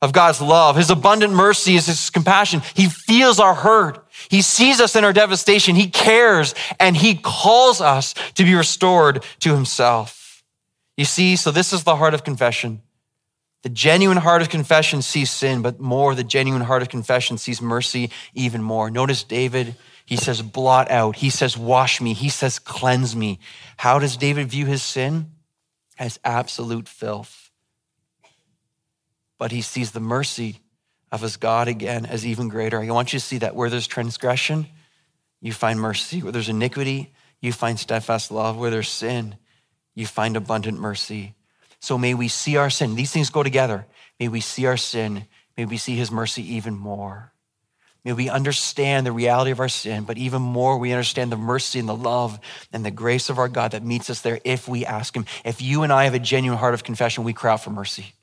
of 0.00 0.12
God's 0.12 0.40
love. 0.40 0.76
His 0.76 0.88
abundant 0.88 1.34
mercy 1.34 1.74
is 1.74 1.86
his 1.86 2.10
compassion. 2.10 2.62
He 2.74 2.88
feels 2.88 3.40
our 3.40 3.54
hurt. 3.54 4.06
He 4.30 4.40
sees 4.40 4.80
us 4.80 4.94
in 4.94 5.02
our 5.02 5.12
devastation. 5.12 5.74
He 5.74 5.88
cares 5.88 6.54
and 6.78 6.96
he 6.96 7.16
calls 7.16 7.80
us 7.80 8.14
to 8.34 8.44
be 8.44 8.54
restored 8.54 9.24
to 9.40 9.52
himself. 9.52 10.44
You 10.96 11.04
see, 11.04 11.34
so 11.34 11.50
this 11.50 11.72
is 11.72 11.82
the 11.82 11.96
heart 11.96 12.14
of 12.14 12.22
confession. 12.22 12.82
The 13.64 13.68
genuine 13.68 14.18
heart 14.18 14.42
of 14.42 14.48
confession 14.48 15.02
sees 15.02 15.32
sin, 15.32 15.60
but 15.60 15.80
more, 15.80 16.14
the 16.14 16.22
genuine 16.22 16.62
heart 16.62 16.82
of 16.82 16.88
confession 16.88 17.36
sees 17.36 17.60
mercy 17.60 18.12
even 18.32 18.62
more. 18.62 18.92
Notice 18.92 19.24
David, 19.24 19.74
he 20.04 20.16
says, 20.16 20.40
blot 20.40 20.88
out. 20.88 21.16
He 21.16 21.30
says, 21.30 21.58
wash 21.58 22.00
me. 22.00 22.12
He 22.12 22.28
says, 22.28 22.60
cleanse 22.60 23.16
me. 23.16 23.40
How 23.76 23.98
does 23.98 24.16
David 24.16 24.48
view 24.50 24.66
his 24.66 24.84
sin? 24.84 25.32
As 25.98 26.18
absolute 26.24 26.88
filth. 26.88 27.50
But 29.38 29.52
he 29.52 29.62
sees 29.62 29.92
the 29.92 30.00
mercy 30.00 30.60
of 31.12 31.20
his 31.20 31.36
God 31.36 31.68
again 31.68 32.06
as 32.06 32.26
even 32.26 32.48
greater. 32.48 32.80
I 32.80 32.90
want 32.90 33.12
you 33.12 33.18
to 33.18 33.24
see 33.24 33.38
that 33.38 33.54
where 33.54 33.70
there's 33.70 33.86
transgression, 33.86 34.66
you 35.40 35.52
find 35.52 35.80
mercy. 35.80 36.22
Where 36.22 36.32
there's 36.32 36.48
iniquity, 36.48 37.12
you 37.40 37.52
find 37.52 37.78
steadfast 37.78 38.30
love. 38.30 38.56
Where 38.56 38.70
there's 38.70 38.88
sin, 38.88 39.36
you 39.94 40.06
find 40.06 40.36
abundant 40.36 40.78
mercy. 40.78 41.34
So 41.80 41.98
may 41.98 42.14
we 42.14 42.28
see 42.28 42.56
our 42.56 42.70
sin. 42.70 42.94
These 42.94 43.12
things 43.12 43.30
go 43.30 43.42
together. 43.42 43.86
May 44.18 44.28
we 44.28 44.40
see 44.40 44.66
our 44.66 44.76
sin. 44.76 45.26
May 45.56 45.64
we 45.64 45.76
see 45.76 45.96
his 45.96 46.10
mercy 46.10 46.54
even 46.54 46.74
more. 46.74 47.32
May 48.06 48.12
we 48.12 48.28
understand 48.28 49.04
the 49.04 49.10
reality 49.10 49.50
of 49.50 49.58
our 49.58 49.68
sin, 49.68 50.04
but 50.04 50.16
even 50.16 50.40
more, 50.40 50.78
we 50.78 50.92
understand 50.92 51.32
the 51.32 51.36
mercy 51.36 51.80
and 51.80 51.88
the 51.88 51.96
love 51.96 52.38
and 52.72 52.86
the 52.86 52.92
grace 52.92 53.30
of 53.30 53.40
our 53.40 53.48
God 53.48 53.72
that 53.72 53.82
meets 53.82 54.08
us 54.08 54.20
there 54.20 54.38
if 54.44 54.68
we 54.68 54.86
ask 54.86 55.16
him. 55.16 55.26
If 55.44 55.60
you 55.60 55.82
and 55.82 55.92
I 55.92 56.04
have 56.04 56.14
a 56.14 56.20
genuine 56.20 56.56
heart 56.56 56.74
of 56.74 56.84
confession, 56.84 57.24
we 57.24 57.32
cry 57.32 57.54
out 57.54 57.64
for 57.64 57.70
mercy. 57.70 58.14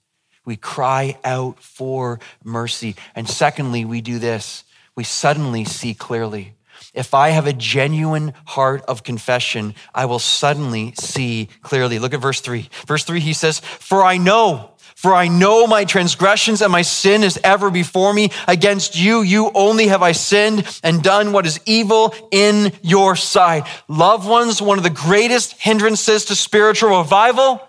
We 0.45 0.55
cry 0.55 1.17
out 1.25 1.59
for 1.59 2.21
mercy. 2.45 2.95
And 3.13 3.27
secondly, 3.27 3.83
we 3.83 3.99
do 3.99 4.19
this. 4.19 4.63
We 4.95 5.03
suddenly 5.03 5.65
see 5.65 5.93
clearly. 5.93 6.53
If 6.93 7.13
I 7.13 7.29
have 7.29 7.47
a 7.47 7.53
genuine 7.53 8.33
heart 8.45 8.83
of 8.87 9.03
confession, 9.03 9.73
I 9.95 10.05
will 10.05 10.19
suddenly 10.19 10.93
see 10.99 11.49
clearly. 11.63 11.97
Look 11.97 12.13
at 12.13 12.21
verse 12.21 12.39
three. 12.39 12.69
Verse 12.85 13.03
three, 13.03 13.19
he 13.19 13.33
says, 13.33 13.59
For 13.59 14.03
I 14.03 14.17
know, 14.17 14.71
for 14.95 15.15
I 15.15 15.27
know 15.27 15.65
my 15.65 15.85
transgressions 15.85 16.61
and 16.61 16.71
my 16.71 16.83
sin 16.83 17.23
is 17.23 17.39
ever 17.43 17.71
before 17.71 18.13
me. 18.13 18.29
Against 18.47 18.95
you, 18.95 19.21
you 19.21 19.51
only 19.55 19.87
have 19.87 20.03
I 20.03 20.11
sinned 20.11 20.65
and 20.83 21.01
done 21.01 21.33
what 21.33 21.47
is 21.47 21.59
evil 21.65 22.13
in 22.31 22.71
your 22.83 23.15
sight. 23.15 23.67
Loved 23.87 24.27
ones, 24.27 24.61
one 24.61 24.77
of 24.77 24.83
the 24.83 24.91
greatest 24.91 25.53
hindrances 25.53 26.25
to 26.25 26.35
spiritual 26.35 26.99
revival 26.99 27.67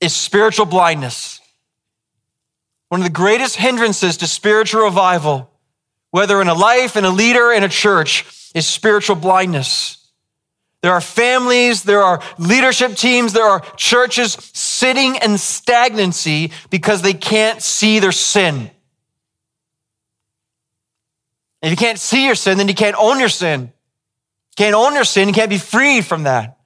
is 0.00 0.14
spiritual 0.14 0.66
blindness. 0.66 1.40
One 2.88 3.00
of 3.00 3.04
the 3.06 3.10
greatest 3.10 3.56
hindrances 3.56 4.16
to 4.18 4.26
spiritual 4.26 4.82
revival 4.82 5.50
whether 6.10 6.40
in 6.40 6.48
a 6.48 6.54
life, 6.54 6.96
in 6.96 7.04
a 7.04 7.10
leader, 7.10 7.52
in 7.52 7.64
a 7.64 7.68
church, 7.68 8.24
is 8.54 8.66
spiritual 8.66 9.16
blindness. 9.16 9.98
There 10.80 10.92
are 10.92 11.00
families, 11.00 11.82
there 11.82 12.02
are 12.02 12.22
leadership 12.38 12.94
teams, 12.94 13.32
there 13.32 13.46
are 13.46 13.60
churches 13.76 14.34
sitting 14.54 15.16
in 15.16 15.36
stagnancy 15.36 16.52
because 16.70 17.02
they 17.02 17.14
can't 17.14 17.60
see 17.60 17.98
their 17.98 18.12
sin. 18.12 18.70
If 21.60 21.70
you 21.70 21.76
can't 21.76 21.98
see 21.98 22.26
your 22.26 22.36
sin, 22.36 22.58
then 22.58 22.68
you 22.68 22.74
can't 22.74 22.96
own 22.96 23.18
your 23.18 23.28
sin. 23.28 23.62
You 23.62 24.54
can't 24.56 24.74
own 24.74 24.94
your 24.94 25.04
sin, 25.04 25.26
you 25.26 25.34
can't 25.34 25.50
be 25.50 25.58
freed 25.58 26.04
from 26.04 26.22
that. 26.22 26.58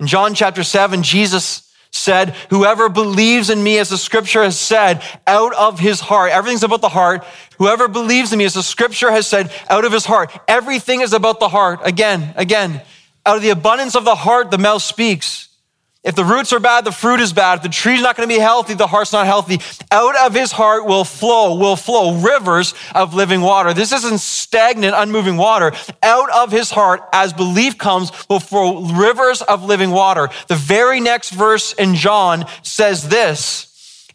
In 0.00 0.06
John 0.06 0.34
chapter 0.34 0.62
7, 0.62 1.02
Jesus 1.02 1.70
said, 1.90 2.30
Whoever 2.50 2.88
believes 2.88 3.50
in 3.50 3.62
me, 3.62 3.78
as 3.78 3.90
the 3.90 3.98
scripture 3.98 4.42
has 4.42 4.58
said, 4.58 5.02
out 5.26 5.54
of 5.54 5.78
his 5.80 6.00
heart, 6.00 6.32
everything's 6.32 6.62
about 6.62 6.80
the 6.80 6.88
heart. 6.88 7.26
Whoever 7.58 7.88
believes 7.88 8.32
in 8.32 8.38
me, 8.38 8.44
as 8.44 8.54
the 8.54 8.62
scripture 8.62 9.10
has 9.10 9.26
said, 9.26 9.52
out 9.68 9.84
of 9.84 9.92
his 9.92 10.06
heart, 10.06 10.30
everything 10.48 11.00
is 11.00 11.12
about 11.12 11.40
the 11.40 11.48
heart. 11.48 11.80
Again, 11.82 12.32
again, 12.36 12.82
out 13.26 13.36
of 13.36 13.42
the 13.42 13.50
abundance 13.50 13.94
of 13.94 14.04
the 14.04 14.14
heart, 14.14 14.50
the 14.50 14.58
mouth 14.58 14.82
speaks. 14.82 15.48
If 16.04 16.14
the 16.14 16.24
roots 16.24 16.52
are 16.52 16.60
bad, 16.60 16.84
the 16.84 16.92
fruit 16.92 17.20
is 17.20 17.32
bad. 17.32 17.56
If 17.56 17.62
the 17.64 17.68
tree's 17.68 18.00
not 18.00 18.16
going 18.16 18.28
to 18.28 18.34
be 18.34 18.40
healthy, 18.40 18.74
the 18.74 18.86
heart's 18.86 19.12
not 19.12 19.26
healthy. 19.26 19.60
Out 19.90 20.16
of 20.16 20.32
his 20.32 20.52
heart 20.52 20.86
will 20.86 21.04
flow, 21.04 21.56
will 21.56 21.74
flow 21.76 22.14
rivers 22.20 22.72
of 22.94 23.14
living 23.14 23.40
water. 23.40 23.74
This 23.74 23.92
isn't 23.92 24.20
stagnant, 24.20 24.94
unmoving 24.96 25.36
water. 25.36 25.72
Out 26.02 26.30
of 26.30 26.52
his 26.52 26.70
heart, 26.70 27.02
as 27.12 27.32
belief 27.32 27.76
comes, 27.76 28.12
will 28.30 28.40
flow 28.40 28.86
rivers 28.86 29.42
of 29.42 29.64
living 29.64 29.90
water. 29.90 30.30
The 30.46 30.54
very 30.54 31.00
next 31.00 31.30
verse 31.30 31.72
in 31.72 31.96
John 31.96 32.46
says 32.62 33.08
this. 33.08 33.67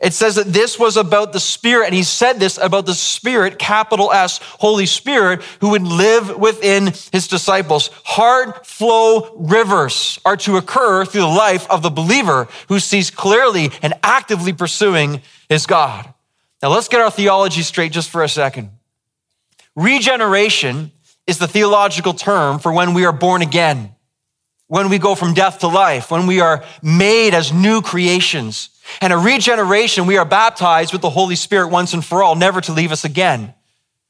It 0.04 0.14
says 0.14 0.36
that 0.36 0.52
this 0.52 0.78
was 0.78 0.98
about 0.98 1.32
the 1.32 1.40
Spirit, 1.40 1.86
and 1.86 1.96
he 1.96 2.04
said 2.04 2.38
this 2.38 2.58
about 2.58 2.86
the 2.86 2.94
Spirit, 2.94 3.58
capital 3.58 4.12
S, 4.12 4.42
Holy 4.60 4.86
Spirit, 4.86 5.42
who 5.62 5.70
would 5.70 5.84
live 5.84 6.38
within 6.38 6.88
his 7.14 7.30
disciples. 7.30 7.90
Hard 8.04 8.66
flow 8.66 9.34
rivers 9.34 10.20
are 10.26 10.36
to 10.36 10.58
occur 10.58 11.06
through 11.06 11.22
the 11.22 11.28
life 11.28 11.66
of 11.70 11.84
the 11.84 11.90
believer 11.90 12.50
who 12.68 12.82
sees 12.82 13.10
clearly 13.10 13.72
and 13.82 13.94
actively 14.04 14.52
pursuing 14.52 15.22
his 15.48 15.66
God. 15.66 16.14
Now 16.62 16.68
let's 16.70 16.90
get 16.90 17.00
our 17.00 17.10
theology 17.10 17.62
straight 17.62 17.94
just 17.94 18.10
for 18.10 18.24
a 18.24 18.30
second. 18.30 18.72
Regeneration 19.74 20.92
is 21.28 21.38
the 21.38 21.48
theological 21.48 22.14
term 22.14 22.60
for 22.60 22.74
when 22.74 22.94
we 22.94 23.06
are 23.06 23.14
born 23.14 23.42
again, 23.42 23.96
when 24.68 24.90
we 24.90 24.98
go 25.00 25.16
from 25.16 25.34
death 25.34 25.60
to 25.60 25.70
life, 25.70 26.12
when 26.12 26.28
we 26.28 26.42
are 26.42 26.66
made 26.82 27.34
as 27.34 27.54
new 27.54 27.82
creations. 27.82 28.68
And 29.02 29.14
a 29.14 29.18
regeneration, 29.18 30.06
we 30.06 30.18
are 30.18 30.26
baptized 30.26 30.94
with 30.94 31.02
the 31.02 31.10
Holy 31.10 31.36
Spirit 31.36 31.70
once 31.70 31.94
and 31.94 32.04
for 32.04 32.24
all, 32.24 32.36
never 32.36 32.62
to 32.62 32.74
leave 32.74 32.92
us 32.92 33.06
again. 33.06 33.54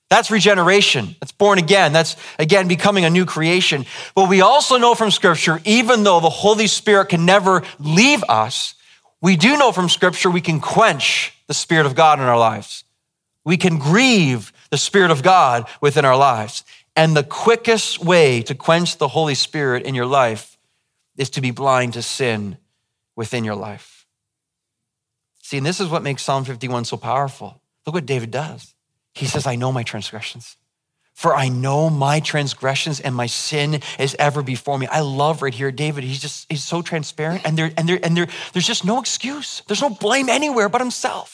That's 0.09 0.29
regeneration. 0.29 1.15
That's 1.19 1.31
born 1.31 1.57
again. 1.57 1.91
That's 1.91 2.15
again 2.37 2.67
becoming 2.67 3.03
a 3.03 3.09
new 3.09 3.25
creation. 3.25 3.85
But 4.13 4.29
we 4.29 4.41
also 4.41 4.77
know 4.77 4.93
from 4.93 5.09
scripture, 5.09 5.59
even 5.65 6.03
though 6.03 6.19
the 6.19 6.29
Holy 6.29 6.67
Spirit 6.67 7.09
can 7.09 7.25
never 7.25 7.63
leave 7.79 8.23
us, 8.29 8.75
we 9.21 9.35
do 9.37 9.57
know 9.57 9.71
from 9.71 9.89
scripture 9.89 10.29
we 10.29 10.41
can 10.41 10.59
quench 10.59 11.33
the 11.47 11.53
Spirit 11.53 11.85
of 11.85 11.95
God 11.95 12.19
in 12.19 12.25
our 12.25 12.37
lives. 12.37 12.83
We 13.43 13.57
can 13.57 13.79
grieve 13.79 14.53
the 14.69 14.77
Spirit 14.77 15.11
of 15.11 15.23
God 15.23 15.67
within 15.81 16.05
our 16.05 16.17
lives. 16.17 16.63
And 16.95 17.15
the 17.15 17.23
quickest 17.23 18.03
way 18.03 18.41
to 18.43 18.53
quench 18.53 18.97
the 18.97 19.07
Holy 19.07 19.35
Spirit 19.35 19.83
in 19.83 19.95
your 19.95 20.05
life 20.05 20.57
is 21.17 21.31
to 21.31 21.41
be 21.41 21.51
blind 21.51 21.93
to 21.93 22.01
sin 22.01 22.57
within 23.15 23.43
your 23.43 23.55
life. 23.55 23.92
See, 25.43 25.57
and 25.57 25.65
this 25.65 25.81
is 25.81 25.89
what 25.89 26.03
makes 26.03 26.23
Psalm 26.23 26.45
51 26.45 26.85
so 26.85 26.95
powerful. 26.95 27.61
Look 27.85 27.93
what 27.95 28.05
David 28.05 28.31
does. 28.31 28.73
He 29.13 29.25
says, 29.25 29.45
I 29.45 29.55
know 29.55 29.73
my 29.73 29.83
transgressions. 29.83 30.55
For 31.13 31.35
I 31.35 31.49
know 31.49 31.89
my 31.89 32.21
transgressions 32.21 33.01
and 33.01 33.13
my 33.13 33.27
sin 33.27 33.81
is 33.99 34.15
ever 34.17 34.41
before 34.41 34.79
me. 34.79 34.87
I 34.87 35.01
love 35.01 35.41
right 35.41 35.53
here, 35.53 35.69
David. 35.69 36.05
He's 36.05 36.21
just, 36.21 36.47
he's 36.49 36.63
so 36.63 36.81
transparent 36.81 37.41
and 37.45 37.57
there, 37.57 37.71
and 37.77 37.87
there, 37.87 37.99
and 38.01 38.15
there, 38.15 38.27
there's 38.53 38.65
just 38.65 38.85
no 38.85 38.99
excuse. 38.99 39.61
There's 39.67 39.81
no 39.81 39.89
blame 39.89 40.29
anywhere 40.29 40.69
but 40.69 40.79
himself. 40.79 41.32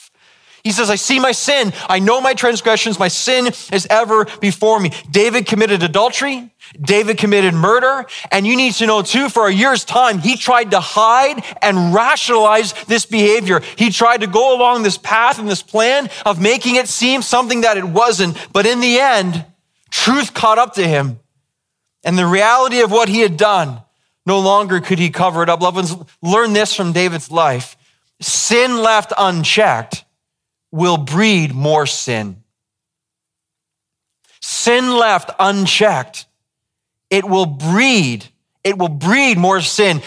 He 0.62 0.72
says, 0.72 0.90
I 0.90 0.96
see 0.96 1.18
my 1.18 1.32
sin. 1.32 1.72
I 1.88 1.98
know 2.00 2.20
my 2.20 2.34
transgressions. 2.34 2.98
My 2.98 3.08
sin 3.08 3.46
is 3.46 3.86
ever 3.88 4.26
before 4.40 4.78
me. 4.78 4.90
David 5.10 5.46
committed 5.46 5.82
adultery. 5.82 6.50
David 6.80 7.18
committed 7.18 7.54
murder. 7.54 8.06
And 8.30 8.46
you 8.46 8.56
need 8.56 8.74
to 8.74 8.86
know 8.86 9.02
too, 9.02 9.28
for 9.28 9.48
a 9.48 9.52
year's 9.52 9.84
time, 9.84 10.18
he 10.18 10.36
tried 10.36 10.72
to 10.72 10.80
hide 10.80 11.42
and 11.62 11.94
rationalize 11.94 12.74
this 12.84 13.06
behavior. 13.06 13.60
He 13.76 13.90
tried 13.90 14.20
to 14.20 14.26
go 14.26 14.56
along 14.56 14.82
this 14.82 14.98
path 14.98 15.38
and 15.38 15.48
this 15.48 15.62
plan 15.62 16.10
of 16.26 16.40
making 16.40 16.76
it 16.76 16.88
seem 16.88 17.22
something 17.22 17.62
that 17.62 17.78
it 17.78 17.84
wasn't. 17.84 18.36
But 18.52 18.66
in 18.66 18.80
the 18.80 18.98
end, 18.98 19.44
truth 19.90 20.34
caught 20.34 20.58
up 20.58 20.74
to 20.74 20.86
him. 20.86 21.20
And 22.04 22.18
the 22.18 22.26
reality 22.26 22.80
of 22.80 22.90
what 22.90 23.08
he 23.08 23.20
had 23.20 23.36
done, 23.36 23.80
no 24.26 24.38
longer 24.40 24.80
could 24.80 24.98
he 24.98 25.10
cover 25.10 25.42
it 25.42 25.48
up. 25.48 25.60
Loved 25.60 25.76
ones, 25.76 25.96
learn 26.22 26.52
this 26.52 26.74
from 26.74 26.92
David's 26.92 27.30
life. 27.30 27.76
Sin 28.20 28.76
left 28.78 29.12
unchecked 29.16 30.04
will 30.72 30.96
breed 30.96 31.54
more 31.54 31.86
sin. 31.86 32.42
Sin 34.40 34.96
left 34.96 35.30
unchecked, 35.38 36.26
it 37.10 37.24
will 37.24 37.46
breed, 37.46 38.26
it 38.64 38.78
will 38.78 38.88
breed 38.88 39.36
more 39.36 39.60
sin. 39.60 40.02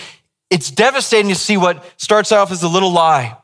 It's 0.50 0.72
devastating 0.72 1.30
to 1.30 1.36
see 1.36 1.58
what 1.58 1.84
starts 1.98 2.32
off 2.32 2.52
as 2.52 2.64
a 2.64 2.68
little 2.68 2.92
lie. 2.92 3.38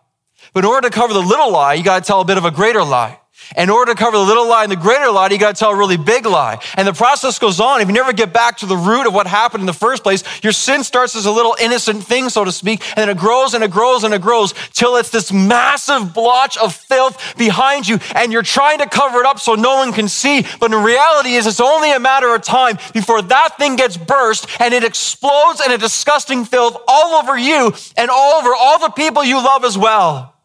But 0.54 0.64
in 0.64 0.70
order 0.70 0.90
to 0.90 0.94
cover 0.94 1.14
the 1.14 1.22
little 1.22 1.52
lie, 1.52 1.74
you 1.74 1.84
got 1.84 2.04
to 2.04 2.08
tell 2.08 2.22
a 2.22 2.26
bit 2.26 2.38
of 2.38 2.46
a 2.46 2.52
greater 2.52 2.84
lie. 2.84 3.20
In 3.58 3.70
order 3.70 3.94
to 3.94 3.98
cover 3.98 4.18
the 4.18 4.24
little 4.24 4.48
lie 4.48 4.64
and 4.64 4.72
the 4.72 4.76
greater 4.76 5.10
lie, 5.10 5.30
you 5.30 5.40
got 5.40 5.56
to 5.56 5.60
tell 5.60 5.72
a 5.72 5.76
really 5.76 5.98
big 5.98 6.26
lie. 6.26 6.60
And 6.76 6.88
the 6.88 6.94
process 6.94 7.40
goes 7.40 7.60
on. 7.60 7.82
If 7.82 7.88
you 7.88 7.94
never 7.94 8.14
get 8.14 8.32
back 8.32 8.58
to 8.58 8.66
the 8.66 8.78
root 8.78 9.08
of 9.08 9.14
what 9.14 9.28
happened 9.28 9.62
in 9.62 9.66
the 9.66 9.74
first 9.74 10.04
place, 10.04 10.24
your 10.44 10.54
sin 10.54 10.84
starts 10.84 11.16
as 11.16 11.26
a 11.26 11.32
little 11.32 11.56
innocent 11.60 12.04
thing, 12.04 12.30
so 12.30 12.46
to 12.46 12.52
speak, 12.52 12.82
and 12.90 12.98
then 12.98 13.10
it 13.10 13.18
grows 13.18 13.54
and 13.54 13.64
it 13.64 13.72
grows 13.72 14.04
and 14.04 14.14
it 14.14 14.22
grows 14.22 14.54
till 14.74 14.98
it's 14.98 15.10
this 15.10 15.32
massive 15.32 16.14
blotch 16.14 16.58
of 16.58 16.76
filth 16.76 17.38
behind 17.38 17.88
you, 17.88 18.00
and 18.16 18.32
you're 18.32 18.44
trying 18.44 18.80
to 18.80 18.88
cover 18.88 19.20
it 19.20 19.26
up 19.26 19.40
so 19.40 19.56
no 19.56 19.78
one 19.78 19.94
can 19.94 20.08
see. 20.08 20.46
But 20.60 20.72
in 20.72 20.84
reality 20.84 21.34
is 21.34 21.48
it's 21.48 21.60
only 21.60 21.92
a 21.92 22.00
matter 22.00 22.34
of 22.34 22.44
time 22.44 22.78
before 22.94 23.22
that 23.24 23.58
thing 23.58 23.76
gets 23.76 23.98
burst 23.98 24.48
and 24.60 24.74
it 24.74 24.84
explodes 24.84 25.62
in 25.66 25.72
a 25.72 25.78
disgusting 25.78 26.46
filth 26.46 26.78
all 26.88 27.16
over 27.16 27.38
you 27.38 27.74
and 27.98 28.10
all 28.10 28.40
over 28.40 28.54
all 28.54 28.80
the 28.80 28.90
people 28.90 29.24
you 29.24 29.38
love 29.38 29.64
as 29.64 29.78
well. 29.78 30.39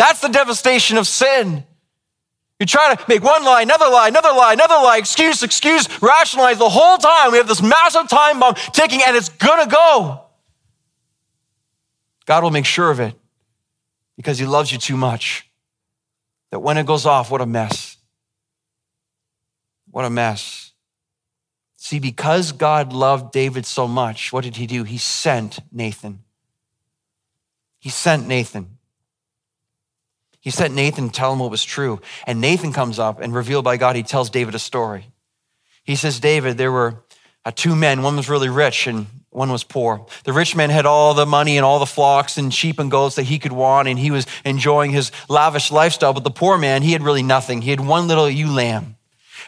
That's 0.00 0.20
the 0.20 0.28
devastation 0.28 0.96
of 0.96 1.06
sin. 1.06 1.62
You 2.58 2.64
try 2.64 2.94
to 2.94 3.04
make 3.06 3.22
one 3.22 3.44
lie, 3.44 3.60
another 3.60 3.84
lie, 3.84 4.08
another 4.08 4.30
lie, 4.30 4.54
another 4.54 4.76
lie, 4.76 4.96
excuse, 4.96 5.42
excuse, 5.42 5.86
rationalize 6.00 6.56
the 6.56 6.70
whole 6.70 6.96
time. 6.96 7.32
We 7.32 7.36
have 7.36 7.46
this 7.46 7.60
massive 7.60 8.08
time 8.08 8.40
bomb 8.40 8.54
ticking 8.72 9.02
and 9.06 9.14
it's 9.14 9.28
gonna 9.28 9.66
go. 9.66 10.22
God 12.24 12.42
will 12.42 12.50
make 12.50 12.64
sure 12.64 12.90
of 12.90 12.98
it 12.98 13.14
because 14.16 14.38
He 14.38 14.46
loves 14.46 14.72
you 14.72 14.78
too 14.78 14.96
much. 14.96 15.46
That 16.50 16.60
when 16.60 16.78
it 16.78 16.86
goes 16.86 17.04
off, 17.04 17.30
what 17.30 17.42
a 17.42 17.46
mess. 17.46 17.98
What 19.90 20.06
a 20.06 20.10
mess. 20.10 20.72
See, 21.76 21.98
because 21.98 22.52
God 22.52 22.94
loved 22.94 23.32
David 23.32 23.66
so 23.66 23.86
much, 23.86 24.32
what 24.32 24.44
did 24.44 24.56
He 24.56 24.66
do? 24.66 24.84
He 24.84 24.96
sent 24.96 25.58
Nathan. 25.70 26.20
He 27.78 27.90
sent 27.90 28.26
Nathan. 28.26 28.78
He 30.40 30.50
sent 30.50 30.74
Nathan 30.74 31.08
to 31.08 31.12
tell 31.12 31.32
him 31.32 31.38
what 31.38 31.50
was 31.50 31.64
true. 31.64 32.00
And 32.26 32.40
Nathan 32.40 32.72
comes 32.72 32.98
up 32.98 33.20
and 33.20 33.34
revealed 33.34 33.64
by 33.64 33.76
God, 33.76 33.96
he 33.96 34.02
tells 34.02 34.30
David 34.30 34.54
a 34.54 34.58
story. 34.58 35.06
He 35.84 35.96
says, 35.96 36.20
David, 36.20 36.56
there 36.56 36.72
were 36.72 37.04
uh, 37.44 37.52
two 37.54 37.76
men. 37.76 38.02
One 38.02 38.16
was 38.16 38.28
really 38.28 38.48
rich 38.48 38.86
and 38.86 39.06
one 39.30 39.52
was 39.52 39.64
poor. 39.64 40.06
The 40.24 40.32
rich 40.32 40.56
man 40.56 40.70
had 40.70 40.86
all 40.86 41.14
the 41.14 41.26
money 41.26 41.56
and 41.56 41.64
all 41.64 41.78
the 41.78 41.86
flocks 41.86 42.36
and 42.36 42.52
sheep 42.52 42.78
and 42.78 42.90
goats 42.90 43.14
that 43.14 43.22
he 43.22 43.38
could 43.38 43.52
want, 43.52 43.86
and 43.86 43.96
he 43.98 44.10
was 44.10 44.26
enjoying 44.44 44.90
his 44.90 45.12
lavish 45.28 45.70
lifestyle. 45.70 46.12
But 46.12 46.24
the 46.24 46.30
poor 46.30 46.58
man, 46.58 46.82
he 46.82 46.92
had 46.92 47.02
really 47.02 47.22
nothing. 47.22 47.62
He 47.62 47.70
had 47.70 47.80
one 47.80 48.08
little 48.08 48.28
ewe 48.28 48.50
lamb. 48.50 48.96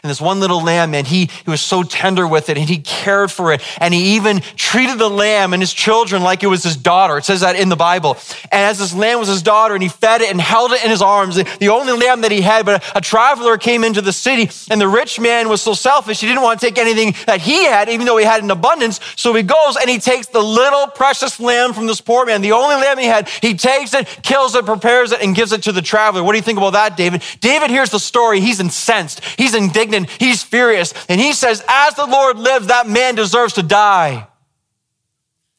And 0.03 0.09
this 0.09 0.19
one 0.19 0.41
little 0.41 0.61
lamb, 0.61 0.91
man, 0.91 1.05
he, 1.05 1.29
he 1.45 1.49
was 1.49 1.61
so 1.61 1.81
tender 1.81 2.27
with 2.27 2.49
it 2.49 2.57
and 2.57 2.67
he 2.67 2.79
cared 2.79 3.31
for 3.31 3.53
it. 3.53 3.61
And 3.79 3.93
he 3.93 4.17
even 4.17 4.41
treated 4.57 4.99
the 4.99 5.09
lamb 5.09 5.53
and 5.53 5.61
his 5.61 5.71
children 5.71 6.21
like 6.23 6.43
it 6.43 6.47
was 6.47 6.61
his 6.61 6.75
daughter. 6.75 7.17
It 7.17 7.23
says 7.23 7.39
that 7.39 7.55
in 7.55 7.69
the 7.69 7.77
Bible. 7.77 8.17
And 8.51 8.63
as 8.63 8.79
this 8.79 8.93
lamb 8.93 9.19
was 9.19 9.29
his 9.29 9.41
daughter 9.41 9.75
and 9.75 9.81
he 9.81 9.87
fed 9.87 10.19
it 10.19 10.29
and 10.29 10.41
held 10.41 10.73
it 10.73 10.83
in 10.83 10.89
his 10.89 11.01
arms, 11.01 11.37
the 11.37 11.69
only 11.69 11.93
lamb 11.93 12.19
that 12.19 12.31
he 12.31 12.41
had, 12.41 12.65
but 12.65 12.83
a, 12.83 12.97
a 12.97 13.01
traveler 13.01 13.57
came 13.57 13.85
into 13.85 14.01
the 14.01 14.11
city 14.11 14.49
and 14.69 14.81
the 14.81 14.89
rich 14.89 15.21
man 15.21 15.47
was 15.47 15.61
so 15.61 15.73
selfish, 15.73 16.19
he 16.19 16.27
didn't 16.27 16.43
want 16.43 16.59
to 16.59 16.65
take 16.65 16.77
anything 16.77 17.15
that 17.25 17.39
he 17.39 17.63
had, 17.63 17.87
even 17.87 18.05
though 18.05 18.17
he 18.17 18.25
had 18.25 18.43
an 18.43 18.51
abundance. 18.51 18.99
So 19.15 19.33
he 19.33 19.41
goes 19.41 19.77
and 19.77 19.89
he 19.89 19.99
takes 19.99 20.27
the 20.27 20.43
little 20.43 20.87
precious 20.87 21.39
lamb 21.39 21.71
from 21.71 21.87
this 21.87 22.01
poor 22.01 22.25
man, 22.25 22.41
the 22.41 22.51
only 22.51 22.75
lamb 22.75 22.97
he 22.97 23.05
had, 23.05 23.29
he 23.29 23.53
takes 23.53 23.93
it, 23.93 24.05
kills 24.21 24.53
it, 24.53 24.65
prepares 24.65 25.13
it, 25.13 25.21
and 25.21 25.33
gives 25.33 25.53
it 25.53 25.63
to 25.63 25.71
the 25.71 25.81
traveler. 25.81 26.23
What 26.23 26.33
do 26.33 26.39
you 26.39 26.43
think 26.43 26.57
about 26.57 26.73
that, 26.73 26.97
David? 26.97 27.23
David 27.39 27.69
hears 27.69 27.89
the 27.89 27.99
story. 27.99 28.41
He's 28.41 28.59
incensed. 28.59 29.23
He's 29.37 29.55
indignant 29.55 29.92
indignant. 29.93 30.21
He's 30.21 30.43
furious. 30.43 30.93
And 31.07 31.21
he 31.21 31.33
says, 31.33 31.63
As 31.67 31.95
the 31.95 32.05
Lord 32.05 32.37
lives, 32.37 32.67
that 32.67 32.87
man 32.87 33.15
deserves 33.15 33.53
to 33.53 33.63
die. 33.63 34.27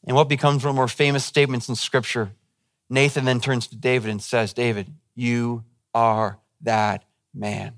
And 0.05 0.15
what 0.15 0.29
becomes 0.29 0.63
one 0.63 0.69
of 0.71 0.75
more 0.75 0.87
famous 0.87 1.25
statements 1.25 1.67
in 1.67 1.75
scripture? 1.75 2.31
Nathan 2.89 3.25
then 3.25 3.39
turns 3.39 3.67
to 3.67 3.75
David 3.75 4.11
and 4.11 4.21
says, 4.21 4.53
David, 4.53 4.87
you 5.15 5.63
are 5.93 6.37
that 6.61 7.03
man. 7.33 7.73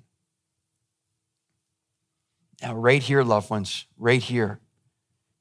Now, 2.62 2.76
right 2.76 3.02
here, 3.02 3.24
loved 3.24 3.50
ones, 3.50 3.86
right 3.98 4.22
here, 4.22 4.60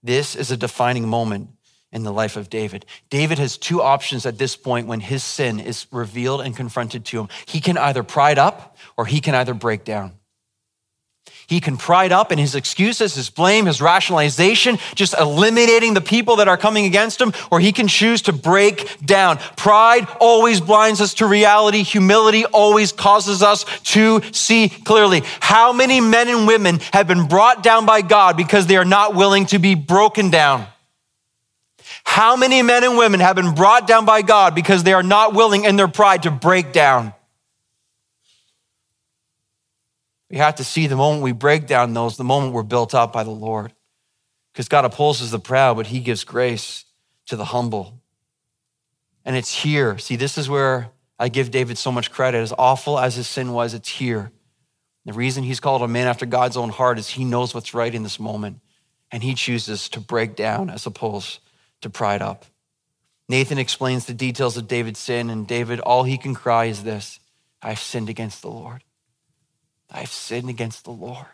this 0.02 0.36
is 0.36 0.50
a 0.50 0.56
defining 0.56 1.08
moment 1.08 1.50
in 1.90 2.02
the 2.02 2.12
life 2.12 2.36
of 2.36 2.50
David. 2.50 2.84
David 3.10 3.38
has 3.38 3.56
two 3.56 3.80
options 3.80 4.26
at 4.26 4.38
this 4.38 4.54
point 4.54 4.86
when 4.86 5.00
his 5.00 5.24
sin 5.24 5.58
is 5.58 5.86
revealed 5.90 6.42
and 6.42 6.54
confronted 6.54 7.04
to 7.06 7.20
him. 7.20 7.28
He 7.46 7.60
can 7.60 7.78
either 7.78 8.02
pride 8.02 8.38
up 8.38 8.76
or 8.96 9.06
he 9.06 9.20
can 9.20 9.34
either 9.34 9.54
break 9.54 9.84
down. 9.84 10.12
He 11.48 11.60
can 11.60 11.76
pride 11.76 12.10
up 12.10 12.32
in 12.32 12.38
his 12.38 12.56
excuses, 12.56 13.14
his 13.14 13.30
blame, 13.30 13.66
his 13.66 13.80
rationalization, 13.80 14.78
just 14.96 15.14
eliminating 15.16 15.94
the 15.94 16.00
people 16.00 16.36
that 16.36 16.48
are 16.48 16.56
coming 16.56 16.86
against 16.86 17.20
him, 17.20 17.32
or 17.52 17.60
he 17.60 17.70
can 17.70 17.86
choose 17.86 18.22
to 18.22 18.32
break 18.32 18.98
down. 19.06 19.38
Pride 19.56 20.08
always 20.18 20.60
blinds 20.60 21.00
us 21.00 21.14
to 21.14 21.26
reality. 21.26 21.84
Humility 21.84 22.44
always 22.46 22.90
causes 22.90 23.44
us 23.44 23.64
to 23.92 24.20
see 24.32 24.68
clearly. 24.68 25.22
How 25.38 25.72
many 25.72 26.00
men 26.00 26.28
and 26.28 26.48
women 26.48 26.80
have 26.92 27.06
been 27.06 27.28
brought 27.28 27.62
down 27.62 27.86
by 27.86 28.02
God 28.02 28.36
because 28.36 28.66
they 28.66 28.76
are 28.76 28.84
not 28.84 29.14
willing 29.14 29.46
to 29.46 29.60
be 29.60 29.76
broken 29.76 30.30
down? 30.30 30.66
How 32.02 32.34
many 32.34 32.60
men 32.62 32.82
and 32.82 32.96
women 32.96 33.20
have 33.20 33.36
been 33.36 33.54
brought 33.54 33.86
down 33.86 34.04
by 34.04 34.22
God 34.22 34.54
because 34.54 34.82
they 34.82 34.94
are 34.94 35.02
not 35.02 35.32
willing 35.32 35.64
in 35.64 35.76
their 35.76 35.86
pride 35.86 36.24
to 36.24 36.32
break 36.32 36.72
down? 36.72 37.12
We 40.30 40.38
have 40.38 40.56
to 40.56 40.64
see 40.64 40.86
the 40.86 40.96
moment 40.96 41.22
we 41.22 41.32
break 41.32 41.66
down 41.66 41.94
those, 41.94 42.16
the 42.16 42.24
moment 42.24 42.52
we're 42.52 42.62
built 42.62 42.94
up 42.94 43.12
by 43.12 43.22
the 43.22 43.30
Lord. 43.30 43.72
Because 44.52 44.68
God 44.68 44.84
opposes 44.84 45.30
the 45.30 45.38
proud, 45.38 45.76
but 45.76 45.86
He 45.86 46.00
gives 46.00 46.24
grace 46.24 46.84
to 47.26 47.36
the 47.36 47.44
humble. 47.44 48.00
And 49.24 49.36
it's 49.36 49.52
here. 49.52 49.98
See, 49.98 50.16
this 50.16 50.38
is 50.38 50.48
where 50.48 50.90
I 51.18 51.28
give 51.28 51.50
David 51.50 51.78
so 51.78 51.90
much 51.90 52.10
credit. 52.10 52.38
As 52.38 52.52
awful 52.56 52.98
as 52.98 53.16
his 53.16 53.26
sin 53.26 53.52
was, 53.52 53.74
it's 53.74 53.88
here. 53.88 54.30
The 55.04 55.12
reason 55.12 55.44
he's 55.44 55.60
called 55.60 55.82
a 55.82 55.88
man 55.88 56.06
after 56.06 56.26
God's 56.26 56.56
own 56.56 56.70
heart 56.70 56.98
is 56.98 57.08
he 57.08 57.24
knows 57.24 57.54
what's 57.54 57.74
right 57.74 57.94
in 57.94 58.02
this 58.02 58.20
moment. 58.20 58.60
And 59.10 59.22
he 59.22 59.34
chooses 59.34 59.88
to 59.90 60.00
break 60.00 60.36
down 60.36 60.68
as 60.70 60.86
opposed 60.86 61.40
to 61.80 61.90
pride 61.90 62.22
up. 62.22 62.44
Nathan 63.28 63.58
explains 63.58 64.06
the 64.06 64.14
details 64.14 64.56
of 64.56 64.68
David's 64.68 65.00
sin, 65.00 65.30
and 65.30 65.46
David, 65.46 65.80
all 65.80 66.04
he 66.04 66.18
can 66.18 66.34
cry 66.34 66.66
is 66.66 66.84
this 66.84 67.18
I've 67.62 67.78
sinned 67.78 68.08
against 68.08 68.42
the 68.42 68.50
Lord. 68.50 68.82
I've 69.90 70.10
sinned 70.10 70.50
against 70.50 70.84
the 70.84 70.90
Lord. 70.90 71.26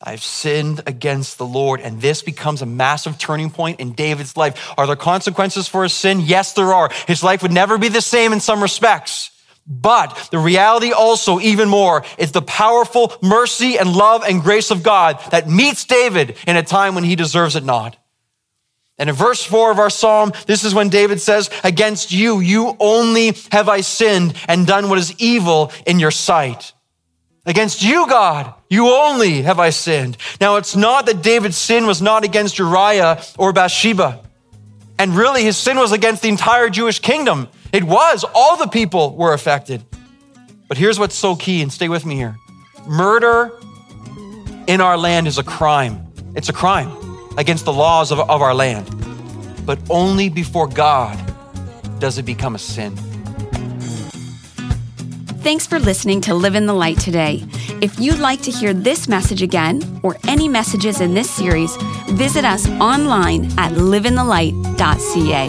I've 0.00 0.22
sinned 0.22 0.82
against 0.86 1.38
the 1.38 1.46
Lord. 1.46 1.80
And 1.80 2.00
this 2.00 2.22
becomes 2.22 2.60
a 2.60 2.66
massive 2.66 3.16
turning 3.18 3.50
point 3.50 3.80
in 3.80 3.92
David's 3.92 4.36
life. 4.36 4.74
Are 4.76 4.86
there 4.86 4.96
consequences 4.96 5.66
for 5.66 5.82
his 5.82 5.92
sin? 5.92 6.20
Yes, 6.20 6.52
there 6.52 6.72
are. 6.74 6.90
His 7.06 7.22
life 7.22 7.42
would 7.42 7.52
never 7.52 7.78
be 7.78 7.88
the 7.88 8.02
same 8.02 8.32
in 8.32 8.40
some 8.40 8.62
respects. 8.62 9.30
But 9.66 10.28
the 10.30 10.38
reality 10.38 10.92
also, 10.92 11.40
even 11.40 11.70
more, 11.70 12.04
is 12.18 12.32
the 12.32 12.42
powerful 12.42 13.14
mercy 13.22 13.78
and 13.78 13.96
love 13.96 14.22
and 14.22 14.42
grace 14.42 14.70
of 14.70 14.82
God 14.82 15.18
that 15.30 15.48
meets 15.48 15.86
David 15.86 16.36
in 16.46 16.56
a 16.56 16.62
time 16.62 16.94
when 16.94 17.04
he 17.04 17.16
deserves 17.16 17.56
it 17.56 17.64
not. 17.64 17.96
And 18.98 19.08
in 19.08 19.16
verse 19.16 19.42
four 19.42 19.70
of 19.70 19.78
our 19.78 19.90
psalm, 19.90 20.32
this 20.46 20.64
is 20.64 20.74
when 20.74 20.90
David 20.90 21.20
says, 21.20 21.50
Against 21.64 22.12
you, 22.12 22.40
you 22.40 22.76
only 22.78 23.32
have 23.50 23.68
I 23.68 23.80
sinned 23.80 24.34
and 24.46 24.66
done 24.66 24.88
what 24.88 24.98
is 24.98 25.18
evil 25.18 25.72
in 25.86 25.98
your 25.98 26.10
sight. 26.10 26.74
Against 27.46 27.82
you, 27.82 28.06
God, 28.08 28.54
you 28.70 28.88
only 28.88 29.42
have 29.42 29.58
I 29.58 29.70
sinned. 29.70 30.16
Now, 30.40 30.56
it's 30.56 30.74
not 30.74 31.06
that 31.06 31.22
David's 31.22 31.58
sin 31.58 31.86
was 31.86 32.00
not 32.00 32.24
against 32.24 32.58
Uriah 32.58 33.22
or 33.38 33.52
Bathsheba. 33.52 34.22
And 34.98 35.14
really, 35.14 35.44
his 35.44 35.56
sin 35.56 35.76
was 35.76 35.92
against 35.92 36.22
the 36.22 36.28
entire 36.28 36.70
Jewish 36.70 37.00
kingdom. 37.00 37.48
It 37.72 37.84
was. 37.84 38.24
All 38.34 38.56
the 38.56 38.68
people 38.68 39.14
were 39.14 39.34
affected. 39.34 39.84
But 40.68 40.78
here's 40.78 40.98
what's 40.98 41.14
so 41.14 41.36
key, 41.36 41.60
and 41.60 41.70
stay 41.70 41.88
with 41.88 42.06
me 42.06 42.16
here 42.16 42.36
murder 42.86 43.50
in 44.66 44.80
our 44.80 44.96
land 44.96 45.26
is 45.26 45.38
a 45.38 45.42
crime. 45.42 46.06
It's 46.34 46.48
a 46.48 46.52
crime 46.52 46.90
against 47.36 47.64
the 47.64 47.72
laws 47.72 48.10
of, 48.10 48.18
of 48.18 48.42
our 48.42 48.54
land. 48.54 48.88
But 49.66 49.78
only 49.90 50.28
before 50.28 50.66
God 50.66 51.18
does 51.98 52.18
it 52.18 52.24
become 52.24 52.54
a 52.54 52.58
sin. 52.58 52.96
Thanks 55.44 55.66
for 55.66 55.78
listening 55.78 56.22
to 56.22 56.34
Live 56.34 56.54
in 56.54 56.64
the 56.64 56.72
Light 56.72 56.98
today. 56.98 57.44
If 57.82 58.00
you'd 58.00 58.18
like 58.18 58.40
to 58.44 58.50
hear 58.50 58.72
this 58.72 59.08
message 59.08 59.42
again 59.42 60.00
or 60.02 60.16
any 60.26 60.48
messages 60.48 61.02
in 61.02 61.12
this 61.12 61.30
series, 61.30 61.76
visit 62.12 62.46
us 62.46 62.66
online 62.80 63.44
at 63.58 63.72
liveinthelight.ca. 63.72 65.48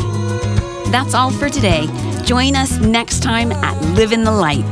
That's 0.91 1.13
all 1.13 1.31
for 1.31 1.47
today. 1.47 1.87
Join 2.25 2.57
us 2.57 2.77
next 2.79 3.23
time 3.23 3.53
at 3.53 3.81
Live 3.95 4.11
in 4.11 4.25
the 4.25 4.31
Light. 4.33 4.65
the 4.65 4.71